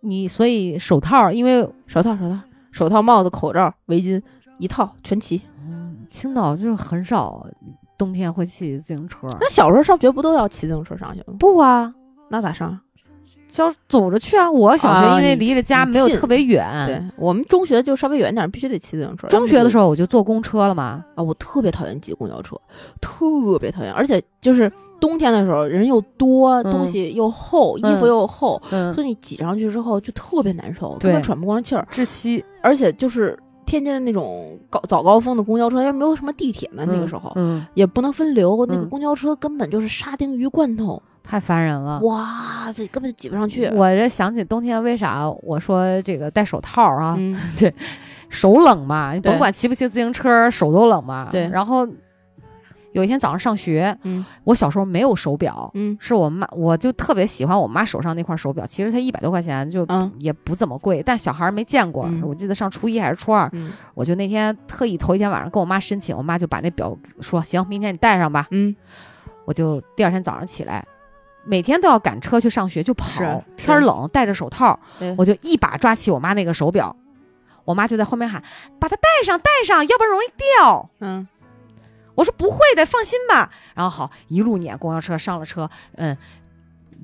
[0.05, 2.39] 你所以手套，因为手套、手套、
[2.71, 4.21] 手套、帽子、口罩、围巾
[4.59, 5.41] 一套全齐。
[5.67, 7.45] 嗯，青岛就是很少
[7.97, 9.27] 冬天会骑自行车。
[9.41, 11.33] 那小时候上学不都要骑自行车上学吗？
[11.39, 11.93] 不啊，
[12.29, 12.79] 那咋上？
[13.49, 14.51] 就走着去啊。
[14.51, 19.27] 我小学因为离着家没有特别远，对我们中学就稍微远点，必须得骑自行车。
[19.29, 21.03] 中学的时候我就坐公车了嘛。
[21.15, 22.55] 啊，我特别讨厌挤公交车，
[23.01, 24.71] 特别讨厌，而且就是。
[25.05, 28.59] 冬天的时候人又多，东西又厚，衣服又厚，
[28.91, 32.43] 所以你挤上去之后就特别难受，特别喘不过气儿，窒息。
[32.63, 33.37] 而且就是
[33.67, 37.31] 天津的那种高早高峰的公交车，因为没有什么地铁嘛，那个时候
[37.75, 41.99] 也不能分流，那个公交车根本就是沙丁鱼罐头，太烦人了。
[41.99, 43.67] 哇塞，根本就挤不上去。
[43.75, 47.15] 我这想起冬天为啥我说这个戴手套啊？
[47.59, 47.71] 对，
[48.29, 51.27] 手冷嘛，你甭管骑不骑自行车，手都冷嘛。
[51.29, 51.87] 对，然后。
[52.95, 59.85] 有一天早上上学，嗯，我小时候没有手表，嗯，是我妈，我就特别喜欢我妈手上那块手表，其实才一百多块钱，就
[60.17, 62.09] 也不怎么贵，但小孩没见过。
[62.23, 63.51] 我记得上初一还是初二，
[63.93, 68.73] 我就那天特意头一天晚上跟我妈申请，我妈就把那表说行，明天你带上吧，嗯，
[69.43, 70.85] 我就第二天早上起来，
[71.43, 74.79] 每天都要赶车去上学，就跑，天冷戴着手套，
[75.17, 76.95] 我就一把抓起我妈那个手表，
[77.65, 78.41] 我妈就在后面喊，
[78.79, 81.27] 把它戴上，戴上，要不然容易掉，嗯。
[82.15, 83.51] 我说不会的，放心吧。
[83.73, 86.17] 然后好，一路撵公交车，上了车，嗯，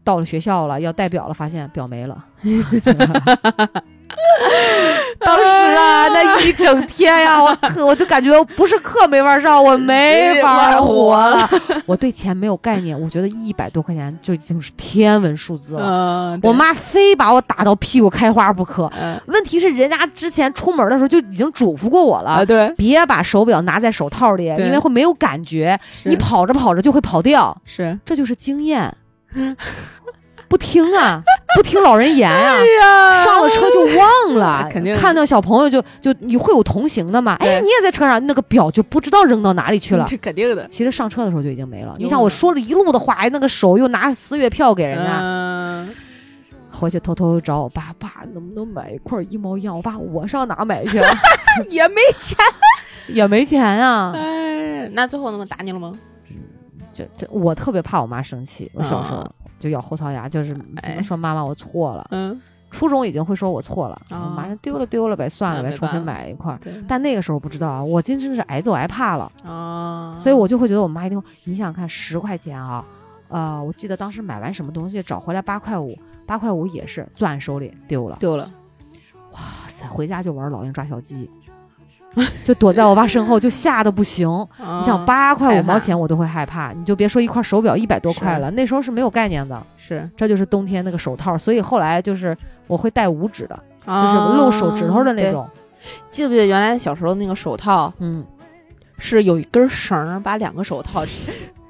[0.03, 2.26] 到了学校了，要带表了，发现表没了。
[5.20, 11.49] 当时啊， 那一整天呀，我课 我就感觉不是课没法上，我没法活了。
[11.86, 16.38] 我对钱没有概念，我觉得一百多块钱就已经是天文数字了。
[16.43, 18.91] 我妈非把我打到屁股开花不可。
[19.28, 27.55] 问题是人家之前出门的时候就已经嘱咐过我了，对，别把手表拿在手套里，因为会没有感觉，你跑着跑着就会跑掉。
[27.66, 28.95] 是，这就是经验。
[30.47, 31.24] 不听啊，
[31.56, 32.62] 不听老人言啊，
[33.24, 34.68] 上了车就忘了。
[34.72, 37.36] 肯定看到小朋友就就你会有同行的嘛？
[37.39, 40.06] 哎，你也在车上，那个表就不知道扔到哪里去了。
[40.08, 40.68] 这 肯定的。
[40.68, 41.95] 其实上车的时候就已经没了。
[41.97, 45.86] 你想我说了一路的话，那个手又拿四月票给人家，
[46.72, 49.76] 回去偷偷找我爸，爸能不能买一块一毛一样？
[49.76, 50.97] 我爸我上哪买去？
[51.70, 52.38] 也没钱，
[53.08, 54.14] 也没钱啊。
[54.16, 55.93] 哎，那最后他们打你了吗？
[56.93, 58.72] 这这，我特别怕我妈生气。
[58.74, 59.30] 我小时候。
[59.62, 60.53] 就咬后槽牙，就是
[61.03, 62.05] 说妈妈我错了。
[62.12, 64.01] 嗯，初中已经会说我错了，
[64.36, 66.59] 马上丢了丢了呗，算了呗，重新买一块。
[66.88, 71.28] 但那个时候不知道啊，我真真是挨揍挨怕了啊，所以我就会觉得我妈一定会。
[71.43, 72.84] 你想想看，十块钱啊，
[73.30, 78.51] 呃，我记得当时买完什么东西找回来八块五，八块五也是攥手里丢了丢了。
[79.34, 79.39] 哇
[79.70, 81.30] 塞，回家就玩老鹰抓小鸡。
[82.45, 84.28] 就躲在我爸身后，就吓得不行。
[84.59, 86.74] 你想八块五毛钱，我都会害怕。
[86.74, 89.62] 你就别说一块手表一百多块了，那时候是没有概念的。
[89.78, 91.38] 是，这就是冬天那个手套。
[91.38, 92.38] 所以后来就是
[92.68, 95.47] 我会戴五指的，就是露手指头的那种。
[96.09, 97.93] 记不记得原来小时候那个手套？
[97.99, 98.26] 嗯，
[98.97, 101.03] 是有一根绳把两个手套。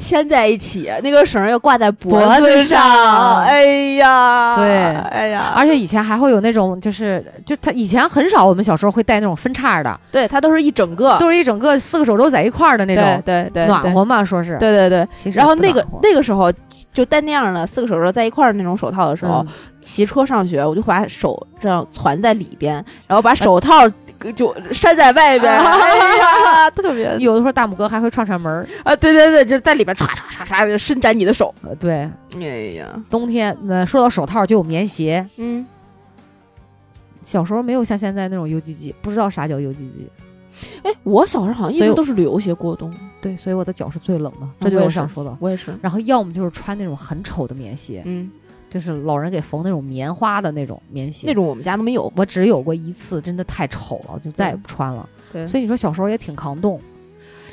[0.00, 3.36] 牵在一起，那个绳要挂在脖子上。
[3.42, 4.66] 哎呀，对，
[5.10, 10.00] 哎呀，而且以前还会有那种，就是就他以前很少，我们小时候会戴那种分叉的。
[10.10, 13.22] 对，它都是一整个，都是一整个四个手肘在一块儿的那种。
[13.26, 14.56] 对对，暖和嘛，说是。
[14.58, 15.06] 对对对。
[15.32, 16.50] 然后那个那个时候
[16.92, 19.44] 就戴那样的四个手肘在一块儿那种手套的时候，
[19.82, 23.86] 骑车上学，我就把手这样攒在里边，然后把手套。
[24.34, 28.94] 就扇在外边，哎呀，特别有的时候大拇哥还会串串门啊！
[28.96, 31.54] 对对对，就在里边唰唰唰唰伸展你的手。
[31.78, 35.26] 对，哎呀，冬天那说到手套就有棉鞋。
[35.38, 35.64] 嗯，
[37.22, 40.08] 小时候没有像现在那种 UGG，不知道啥叫 UGG。
[40.82, 42.94] 哎，我小时候好像一直都是旅游鞋过冬。
[43.22, 45.34] 对，所以我的脚是最冷的，这就我想说的。
[45.40, 45.74] 我也是。
[45.80, 48.02] 然后要么就是穿那种很丑的棉鞋。
[48.04, 48.30] 嗯。
[48.70, 55.06] 就是老人给缝那种棉花的那种棉鞋，那种我们家都没有，我只有过一次，真的太丑了，就再也不穿了。
[55.32, 56.80] 对，所以你说小时候也挺抗冻，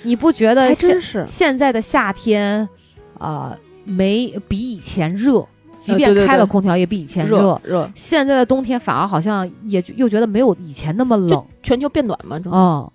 [0.03, 0.61] 你不觉得？
[0.61, 1.26] 还真是。
[1.28, 2.70] 现在的夏天，
[3.18, 5.45] 啊，没比以前热，
[5.80, 7.59] 即便开了空调也比以前热。
[7.63, 7.91] 热。
[7.95, 12.91] 现在的冬天反而好像也又觉得没有以前那么冷，全球变暖嘛，嗯。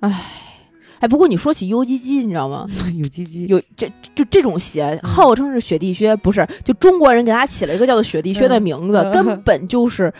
[0.00, 0.24] 唉。
[1.00, 2.66] 哎，不过你说起 UGG，你知道吗？
[2.90, 6.46] UGG 有这就这种鞋，号称是雪地靴，不是？
[6.64, 10.12] 就中国人给它起了一个叫做雪地靴的名字，根 本就是，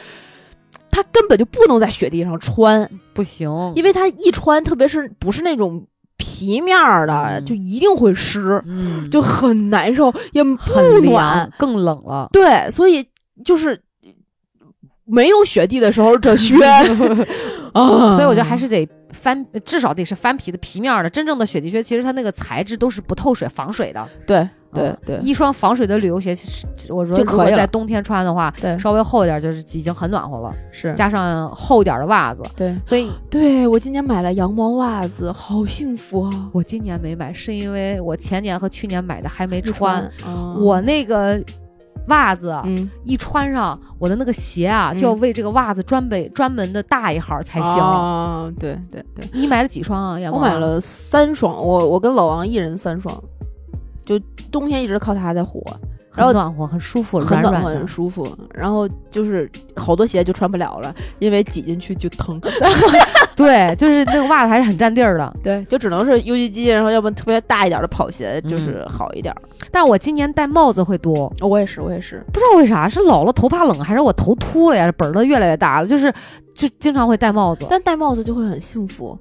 [0.91, 5.85] 它根本就不能在雪地上穿，不行，因为它一穿，特别是不是那种
[6.17, 6.77] 皮面
[7.07, 10.57] 的，就一定会湿，嗯，就很难受，也不
[11.03, 12.29] 暖，更冷了。
[12.33, 13.05] 对，所以
[13.45, 13.81] 就是
[15.05, 16.55] 没有雪地的时候，这靴，
[17.75, 18.89] 啊，所以我觉得还是得。
[19.11, 24.09] 翻至少得是翻皮的皮面的，真正的雪地靴其实它那个材质都是不透水、防水的。
[24.27, 26.35] 对对对，一双防水的旅游鞋，
[26.91, 30.55] 我说如果在冬天穿的话，对，稍微厚一点就是已经很暖和了。
[30.71, 32.43] 是，加上厚一点的袜子。
[32.55, 36.51] 对，所以对我今年买了羊毛袜子，好幸福啊！
[36.53, 40.11] 我今年没买，是因为我前年和去年买的还没穿。
[40.59, 41.43] 我那个。
[42.07, 47.83] 袜子，嗯，一穿上我的那个鞋啊，就要为这个袜子专备专门的大一号才行。
[47.83, 50.31] 啊，对对对，你买了几双啊？
[50.33, 53.23] 我买了三双，我我跟老王一人三双，
[54.05, 54.19] 就
[54.51, 55.63] 冬天一直靠它在火，
[56.19, 58.27] 然后暖和，很舒服，很暖和，很舒服。
[58.53, 62.41] 然后就是好多鞋就穿不了了，因为挤进去就疼。
[63.37, 65.33] 对，就是那个袜子还是很占地儿的。
[65.43, 69.33] 对，就只能是 UGG，然后要不特别大一点的跑鞋，就是好一点。
[69.71, 74.93] 但是我今年戴帽子会多，我也是，我也是，不知道为啥，是老了头怕冷，还是我头秃了呀？
[74.99, 76.13] 本儿都越来越大了，就是
[76.53, 77.65] 就经常会戴帽子。
[77.71, 79.17] 但戴帽子就会很幸福，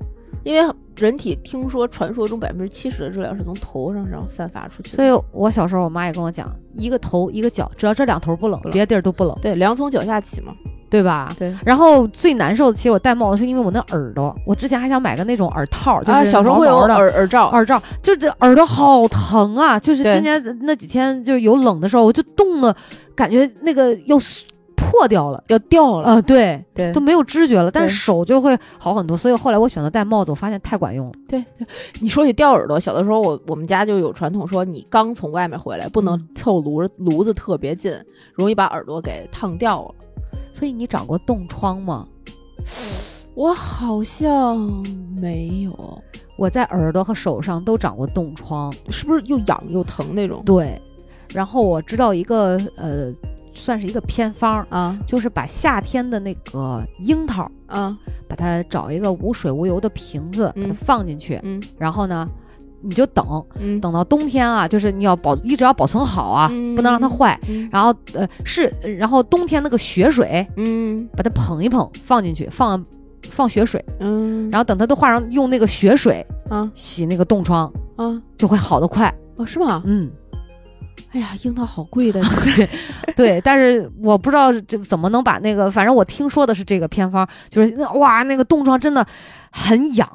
[0.47, 4.95] 因为人体听说传说中百分之七十的热量是从头上然后散发出去。
[4.95, 9.37] 所以我小时候我妈也跟我讲，一个头一个脚，只要这两头不冷，别的地儿都不冷。
[9.41, 10.53] 对，凉从脚下起嘛。
[10.89, 11.27] 对吧？
[11.37, 11.53] 对。
[11.65, 14.33] 然后最难受的，其实我戴帽子是因为我那耳朵。
[14.45, 19.77] 我之前还想买个那种耳套，就是小时候会有耳耳罩，耳罩，就这耳朵好疼啊！
[19.77, 22.73] 就是今年那几天，就是有冷的时候，我就冻的，
[23.13, 24.17] 感觉那个要
[24.97, 26.21] 破破掉了，要掉了啊！
[26.21, 29.15] 对对，都没有知觉了，但是手就会好很多。
[29.15, 31.13] 所以后来我选择戴帽子，我发现太管用了。
[31.27, 31.43] 对，
[32.01, 37.93] 你说起掉耳朵，小的时候我我们家就有传统，说你刚从外面回来，不能凑炉炉子特别近，
[38.33, 39.95] 容易把耳朵给烫掉了。
[40.51, 42.07] 所以你长过冻疮吗？
[43.35, 44.57] 我好像
[45.15, 46.01] 没有。
[46.37, 50.41] 我在耳朵和手上都长过冻疮，是不是又痒又疼那种？
[50.43, 50.81] 对。
[51.33, 53.11] 然后我知道一个呃，
[53.57, 57.97] 算是一个偏方啊，就是把夏天的那个樱桃啊，
[58.27, 62.27] 把它找一个无水无油的瓶子，把它放进去，嗯，然后呢，
[62.81, 67.39] 你就等，嗯，等到冬天啊，就是你要保一直要保存好啊，不能让它坏。
[67.71, 72.85] 然后呃是，然后冬天那个雪水，嗯，把它捧一捧放进去，放
[73.23, 76.71] 放雪水，嗯，然后等它都化上，用那个雪水啊。
[76.73, 79.13] 洗那个冻疮，啊，就会好的快。
[79.35, 79.81] 哦，是吗？
[79.85, 80.09] 嗯。
[81.11, 82.21] 哎呀，樱桃好贵的，
[83.15, 89.05] 对，但是我不知道这怎么能把那个，反正我听说的是这个偏方，就是哇，那个冻疮真的
[89.51, 90.09] 很痒，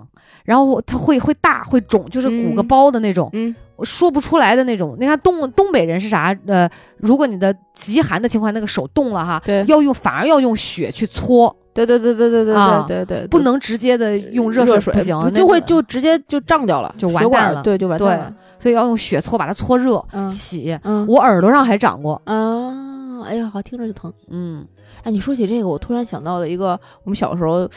[0.44, 4.96] 然后它会会大会肿，就是鼓个包的那种，嗯，我说不出来的那种。
[5.00, 6.36] 你看东东北人是啥？
[6.46, 6.68] 呃，
[6.98, 11.56] 如果你的极寒的情况，那个手冻了哈，对，要用反而要用血去搓。
[11.74, 17.62] 对对对对对对对对对，不能直接的用热水不行，就会就直接就胀掉了，就完蛋了。
[17.62, 18.34] 对，就完蛋了。
[18.58, 20.78] 所以要用血搓，把它搓热洗。
[20.84, 23.22] 嗯，我耳朵上还长过啊！
[23.24, 24.12] 哎呀，好听着就疼。
[24.28, 24.66] 嗯，
[25.02, 27.68] 哎，你说起这个，我突然想到了一个我们小时候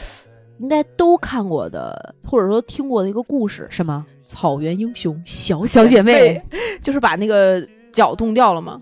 [0.58, 4.04] 应该都看过的，或者说听过的一个故事，什么？
[4.24, 6.42] 草原英雄小小姐妹，
[6.82, 8.80] 就是把那个脚冻掉了吗？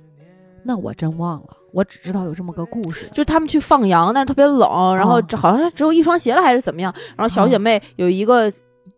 [0.64, 1.56] 那我真忘了。
[1.72, 8.48] 我只知道有这么个故事，就是他们去放羊，但是特别冷，然后好像只有一双鞋了还是怎么样，然后小姐妹有一个，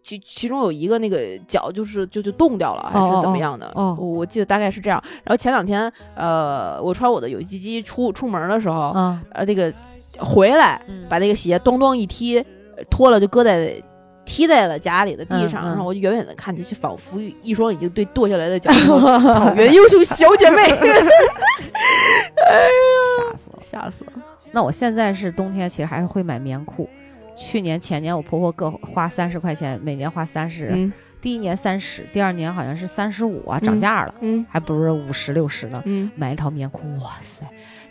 [0.02, 3.72] 其其中有一个那个脚就是就就冻掉了，还是怎么样的？
[3.74, 5.02] 哦，我记得大概是这样。
[5.24, 8.90] 然后前两天，呃，我穿我的有机机出出门的时候，
[9.32, 9.72] 呃，那个
[10.18, 12.44] 回来把那个鞋咚咚一踢，
[12.90, 13.82] 脱了就搁在。
[14.26, 18.70] 踢在了家里的地上，然后我就远远的看去，就仿佛一双已经对剁下来的脚。
[19.32, 22.70] 草原英雄小姐妹， 哎呀，
[23.16, 24.12] 吓死了，吓死了！
[24.52, 26.88] 那我现在是冬天，其实还是会买棉裤。
[27.34, 30.90] 去年、前年我婆婆各花三十块钱，每年花三十。
[31.20, 35.82] 第一年三十，第二年好像是三十五啊，涨价了，嗯，还不如五十六十呢。
[35.84, 37.44] 嗯，买一条棉裤，哇塞！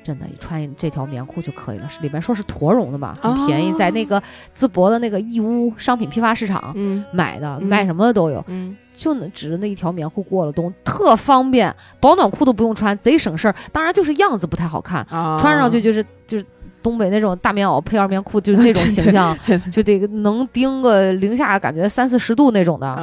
[0.06, 1.90] 真的，你穿这条棉裤就可以了。
[1.90, 4.22] 是里边说是驼绒的嘛，很便宜，在那个
[4.56, 6.76] 淄博的那个义乌商品批发市场
[7.12, 8.44] 买的，卖什么的都有。
[8.48, 13.56] 嗯，就那指着那一条棉裤过了冬，特方便，保暖裤都不用穿，贼省事儿。
[13.72, 15.04] 当然就是样子不太好看，
[15.40, 16.46] 穿上去就是就是
[16.84, 19.36] 东北那种大棉袄配二棉裤，就是 那种形象，
[19.74, 22.96] 就得能盯个零下感觉三四十度那种的。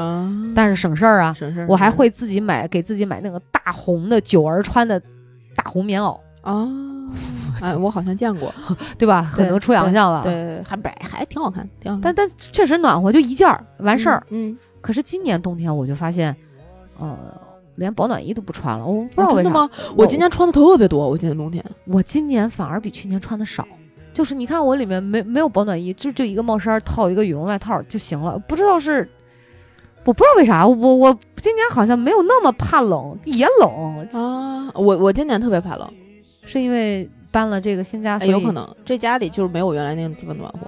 [0.55, 1.67] 但是省事儿啊，省事儿。
[1.69, 5.01] 我还会自己买，给自己买那个大红的九儿穿的
[5.57, 6.17] 大红棉袄。
[6.43, 6.69] 哦，
[7.61, 8.53] 哎，我好像见过，
[8.99, 9.23] 对吧？
[9.23, 12.03] 很能出洋相了，对，还白，还挺好看，挺好看。
[12.03, 14.25] 但但确实暖和，就一件儿完事儿。
[14.31, 14.57] 嗯。
[14.81, 16.35] 可是今年冬天我就发现，
[16.99, 17.17] 呃，
[17.77, 18.85] 连保暖衣都不穿了。
[18.85, 19.51] 我不知道为啥。
[19.51, 19.71] 吗？
[19.97, 21.09] 我今年穿的特别多。
[21.09, 23.65] 我今年冬天，我今年反而比去年穿的少。
[24.13, 28.37] 就是你看我里面没没有保暖衣，就就一个帽衫套一个羽绒外套就行了。
[28.41, 29.09] 不知道是，
[30.05, 34.69] 我不知道为啥，我我今年好像没有那么怕冷，也冷啊。
[34.75, 35.89] 我我今年特别怕冷。
[36.45, 40.61] 是因为搬了这个新家，所以有可能这家里就是没有原来那个地方暖和。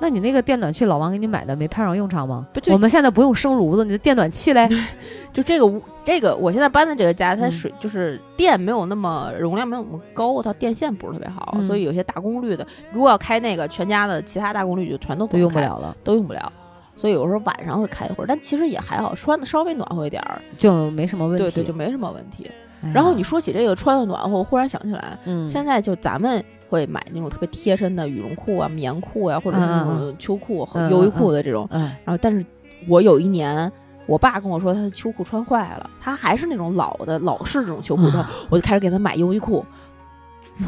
[0.00, 2.44] 那你那个电暖气老王给你买的没派上用场吗？
[2.52, 4.68] 不就我们现在不用生炉子，你的电暖气嘞？
[5.32, 16.52] 就这个屋，这个我现在搬的这个家，它水就是电没有那么容量没有那么高，它电线不是特别好，所以有些大功率的，如果要开那个全家的其他大功率就全都用不了了，都用不了。
[16.96, 21.44] 所以有时候晚上会开一会儿，但其实也还好，穿的稍微暖和一点儿就没什么问题。
[21.44, 22.50] 对对，就没什么问题。
[22.92, 31.68] 然后你说起这个穿的暖和，我忽然想起来，嗯，现在就咱们会买那种特别贴身的羽绒裤啊、棉裤啊，或者是那种秋裤和、优衣库的这种。
[31.70, 31.82] 嗯。
[32.04, 32.44] 然后，但是
[32.88, 33.70] 我有一年，
[34.06, 39.64] 我爸跟我说他的秋裤穿坏了，他还是那种老的老式这种秋裤，他我就开始给他买优衣库。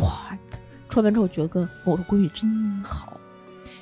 [0.01, 0.39] 哇，
[0.89, 2.49] 穿完之后觉得跟我说闺女真
[2.85, 3.15] 好，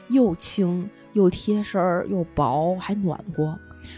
[0.08, 1.80] 又轻又贴身
[2.10, 3.54] 又薄还暖和，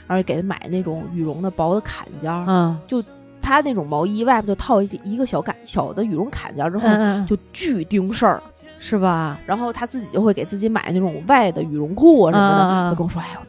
[0.09, 3.01] 而且给他买那种羽绒的薄的坎肩，嗯，就。
[3.45, 6.89] 他那种毛衣外面就套一一个小坎小的羽绒坎肩之后，
[7.27, 8.43] 就巨顶事儿，
[8.79, 9.39] 是吧？
[9.45, 12.91] 然后他自己就会给自己买那种外的羽绒裤啊什么的。
[12.91, 13.41] 他跟我说：“哎呀，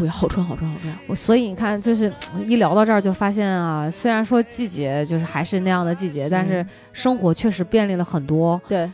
[0.00, 2.10] 我好穿，好穿，好穿。”我所以你看，就是
[2.46, 8.60] 一聊到这儿就发现啊，虽然说季节就是还是那样的季节，但是生活确实便利了很多。
[8.66, 8.90] 对，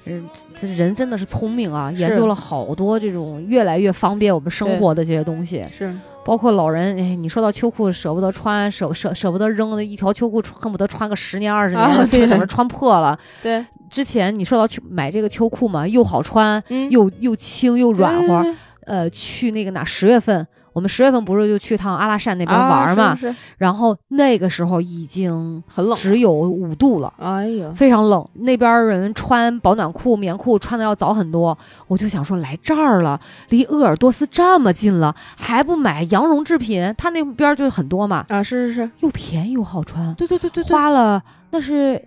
[0.56, 5.64] 这人真的是聪明啊，研究了好多这种越来越方便我们生活的这些东西。
[5.76, 5.94] 是。
[6.28, 13.18] 包括老人，哎，你说到秋裤舍不得穿，舍舍舍不得扔的一条秋裤，恨不得穿个十年二十年，非得等着穿破了。
[13.42, 18.44] 对，之前你说到秋买这个秋裤嘛，又好穿，又又轻又软和。
[18.84, 19.82] 呃，去那个哪？
[19.82, 20.46] 十月份，
[20.78, 23.18] 我们十月份不是就去趟阿拉善那边玩嘛？
[23.56, 27.12] 然后那个时候已经很冷，只有五度了。
[27.18, 28.24] 哎呀，非常冷。
[28.34, 31.58] 那边人穿保暖裤、棉裤穿的要早很多。
[31.88, 36.94] 我就想说，来这儿了，离鄂尔多斯这么近了，还不买羊绒制品？
[36.96, 38.24] 他那边就很多嘛。
[38.28, 40.14] 啊，是是是，又便宜又好穿。
[40.14, 41.20] 对对对对，花了
[41.50, 42.00] 那是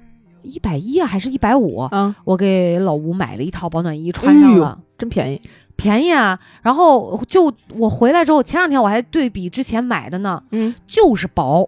[0.43, 1.81] 一百一啊，还是一百五？
[1.91, 5.41] 嗯，我给老吴买了一套保暖衣，穿上了，真便宜。
[5.81, 6.39] 便宜啊！
[6.61, 11.67] 然后就我回来之后，前两天我还对比之前买的呢，嗯，就是薄，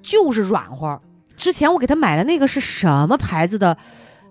[0.00, 1.00] 就是软和。
[1.36, 3.76] 之前我给他买的那个是什么牌子的？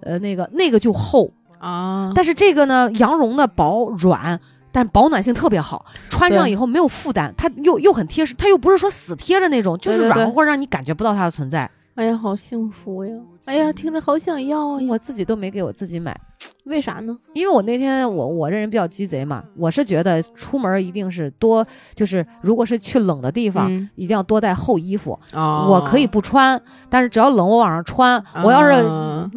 [0.04, 4.40] 呃，那个那个就厚啊，但是这个呢，羊绒的薄软，
[4.72, 11.70] 但保暖性特别好，穿上以后没有负担，它又又很贴实，它又不是说死贴着那种，就是软和，让你感觉不到它的存在。
[11.96, 13.14] 哎呀，好幸福呀！
[13.44, 14.80] 哎呀，听着好想要啊！
[14.90, 16.18] 我自己都没给我自己买。
[16.66, 17.18] 为啥呢？
[17.34, 25.20] 因为我那天我我这人比较鸡贼嘛，我是觉得出门一定是多，就是如果是去冷的地方，一定要多带厚衣服。
[25.34, 28.24] 我可以不穿，但是只要冷我往上穿。
[28.44, 28.74] 我要是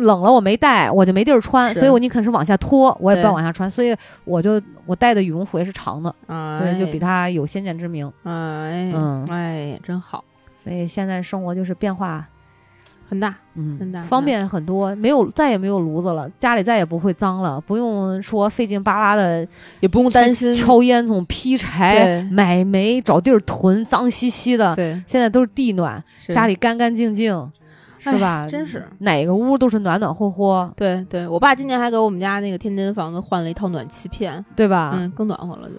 [0.02, 3.70] 冷了我没带，我就没地儿穿，所以我宁肯是往下脱，我也不要往下穿。
[3.70, 8.06] 所以我就我带的羽绒服也是长的，所以就比他有先见之明。
[8.24, 10.22] 哎，嗯，哎，真好。
[10.56, 12.26] 所以现在生活就是变化。
[13.08, 19.46] 很大，嗯，很大，方便很多，没有再也没有炉子了，家里再也不会脏了，不用说费劲巴拉的，
[19.80, 24.74] 也不用担心敲烟囱、劈柴、买煤、找地儿囤，脏兮兮的。
[24.74, 27.52] 对，现在都是地暖，家里干干净净，
[27.98, 28.46] 是吧？
[28.48, 30.72] 真是哪个屋都是暖暖和和。
[30.76, 34.92] 对对，我爸今年还给我们家那个天津房子换了一套暖气片，对吧？
[34.94, 35.74] 嗯，更暖和了就。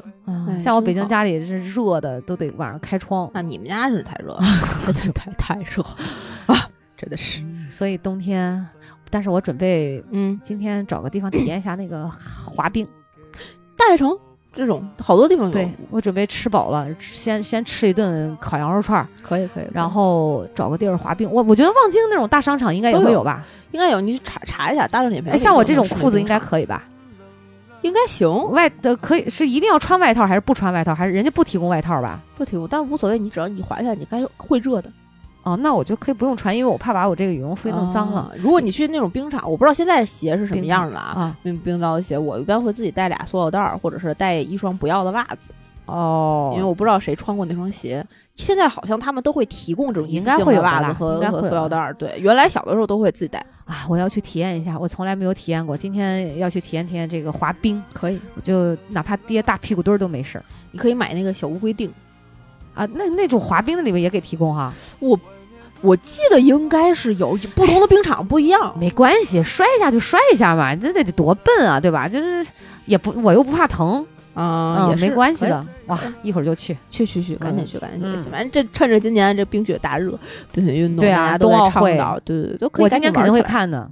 [0.59, 3.29] 像我北京家里是热的，都得晚上开窗。
[3.33, 4.39] 那你们家是太热了，
[5.13, 5.83] 太太热
[6.45, 6.55] 啊。
[6.97, 8.65] 真的是，所以冬天，
[9.09, 12.87] 但是我准备，嗯，今天找个地方体验一下那个滑冰，
[13.77, 14.17] 大悦城
[14.53, 15.51] 这种好多地方有。
[15.51, 21.29] 对我准备吃饱了，先先吃一顿烤羊肉串，可以可以，然后找个地儿滑冰。
[21.29, 25.37] 我我觉得望京那种大商场应该也会有吧，应该有，你去查查一下大众点评。
[25.37, 26.83] 像我这种裤子应该可以吧？
[27.81, 30.95] 应该行，外的可以是一定要穿外套还是不穿外套？
[30.95, 32.21] 还是人家不提供外套吧？
[32.37, 34.89] 不提供，但无所谓，你只要你滑下来，你该会热的。
[35.45, 38.33] 哦，那我就可以不用穿，因为我怕把我这个羽绒服弄脏了。
[38.39, 45.51] 如果你去那种冰场，我不知道现在鞋是什么样的啊，冰冰刀的鞋，我一般会自己带俩塑料袋儿，或者是带一双不要的袜子。
[45.85, 48.03] 哦，因为我不知道谁穿过那双鞋。
[48.33, 51.93] 现在好像他们都会提供这种应该会有袜子和和塑料袋儿。
[51.93, 53.37] 对，原来小的时候都会自己带。
[53.65, 57.79] 啊，我要去体验一下，我从来没有体验过，今天要去体验体验这个滑冰。
[57.93, 60.43] 可以，我就哪怕跌大屁股墩儿都没事儿。
[60.71, 61.91] 你可以买那个小乌龟腚
[62.73, 64.73] 啊，那那种滑冰的里面也给提供哈。
[64.99, 65.19] 我。
[65.85, 72.09] 我记得应该是有不同的冰场不一样， 没关系，摔一下就摔一下嘛，这得得多笨啊，对吧？
[72.09, 72.45] 就是
[72.85, 75.65] 也不我又不怕疼啊，也没关系的。
[75.85, 78.29] 哇，一会儿就去，去去去，赶紧去，赶紧去。
[78.29, 80.17] 反正这趁着今年这冰雪大热，
[80.51, 82.83] 冰雪运动，对啊，冬奥会，对对对，都可以。
[82.83, 83.89] 我今年肯定会看的，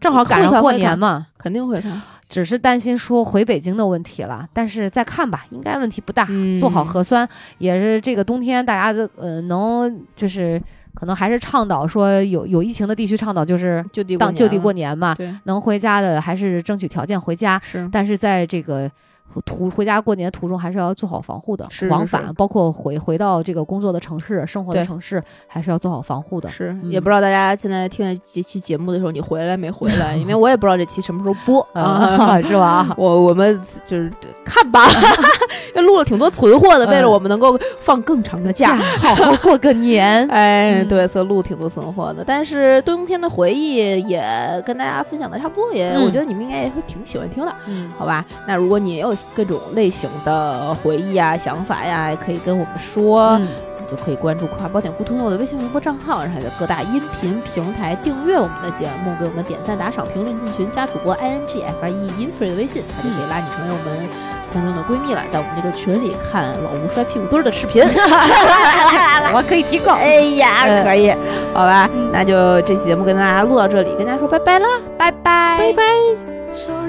[0.00, 2.00] 正好赶上过年嘛，肯定会看。
[2.28, 6.26] 只是担心说回北京的问题了，但是再看吧，应该问题不大。
[6.58, 7.28] 做好核酸
[7.58, 10.60] 也是这个冬天大家的呃能就是。
[10.94, 15.14] 可能还是倡导说有有疫情的地区倡导就是就地当就地过年嘛，
[15.44, 17.60] 能回家的还是争取条件回家。
[17.64, 18.90] 是，但是在这个
[19.44, 26.48] 途回家过年途中还是要做好防护的，往返包括回回到这个工作的城市、生活的城市，还是要做好防护的。
[26.48, 32.94] 是，也不知道大家现在听这期节目的时候你回来没回来， 因为我也不知道这期什么时候播啊， 是吧？
[32.96, 34.12] 我我们就是
[34.44, 34.86] 看吧。
[35.74, 40.26] 录了挺多存货的，为了我们能够放更长的假，好好过个年。
[40.28, 42.24] 哎，对，所以录挺多存货的。
[42.24, 43.76] 但是冬天的回忆
[44.08, 48.24] 也跟大家分享的差不多，也我觉得你们应该也会挺喜欢听的，嗯，好吧？
[48.46, 53.46] 那如果你也有各种类型的回忆啊、想法呀，也可以跟我们说，你
[53.88, 64.08] 就可以关注“跨宝典互通”的微信微博账号，然后在各大音频平台订阅我们的节目，给我们点赞、打赏、评论、进群、加主播 i n g f r e infree 的微信，他就可以拉你成为我们。
[64.52, 67.82] 空中的闺蜜了，在我们这个群里看老吴摔屁股墩儿的视频，
[69.34, 69.92] 我可以提供。
[69.92, 71.10] 哎呀，可以，
[71.52, 76.83] 好吧，那就这期节目跟大家录到这里，跟大家说拜拜了，拜拜，拜拜。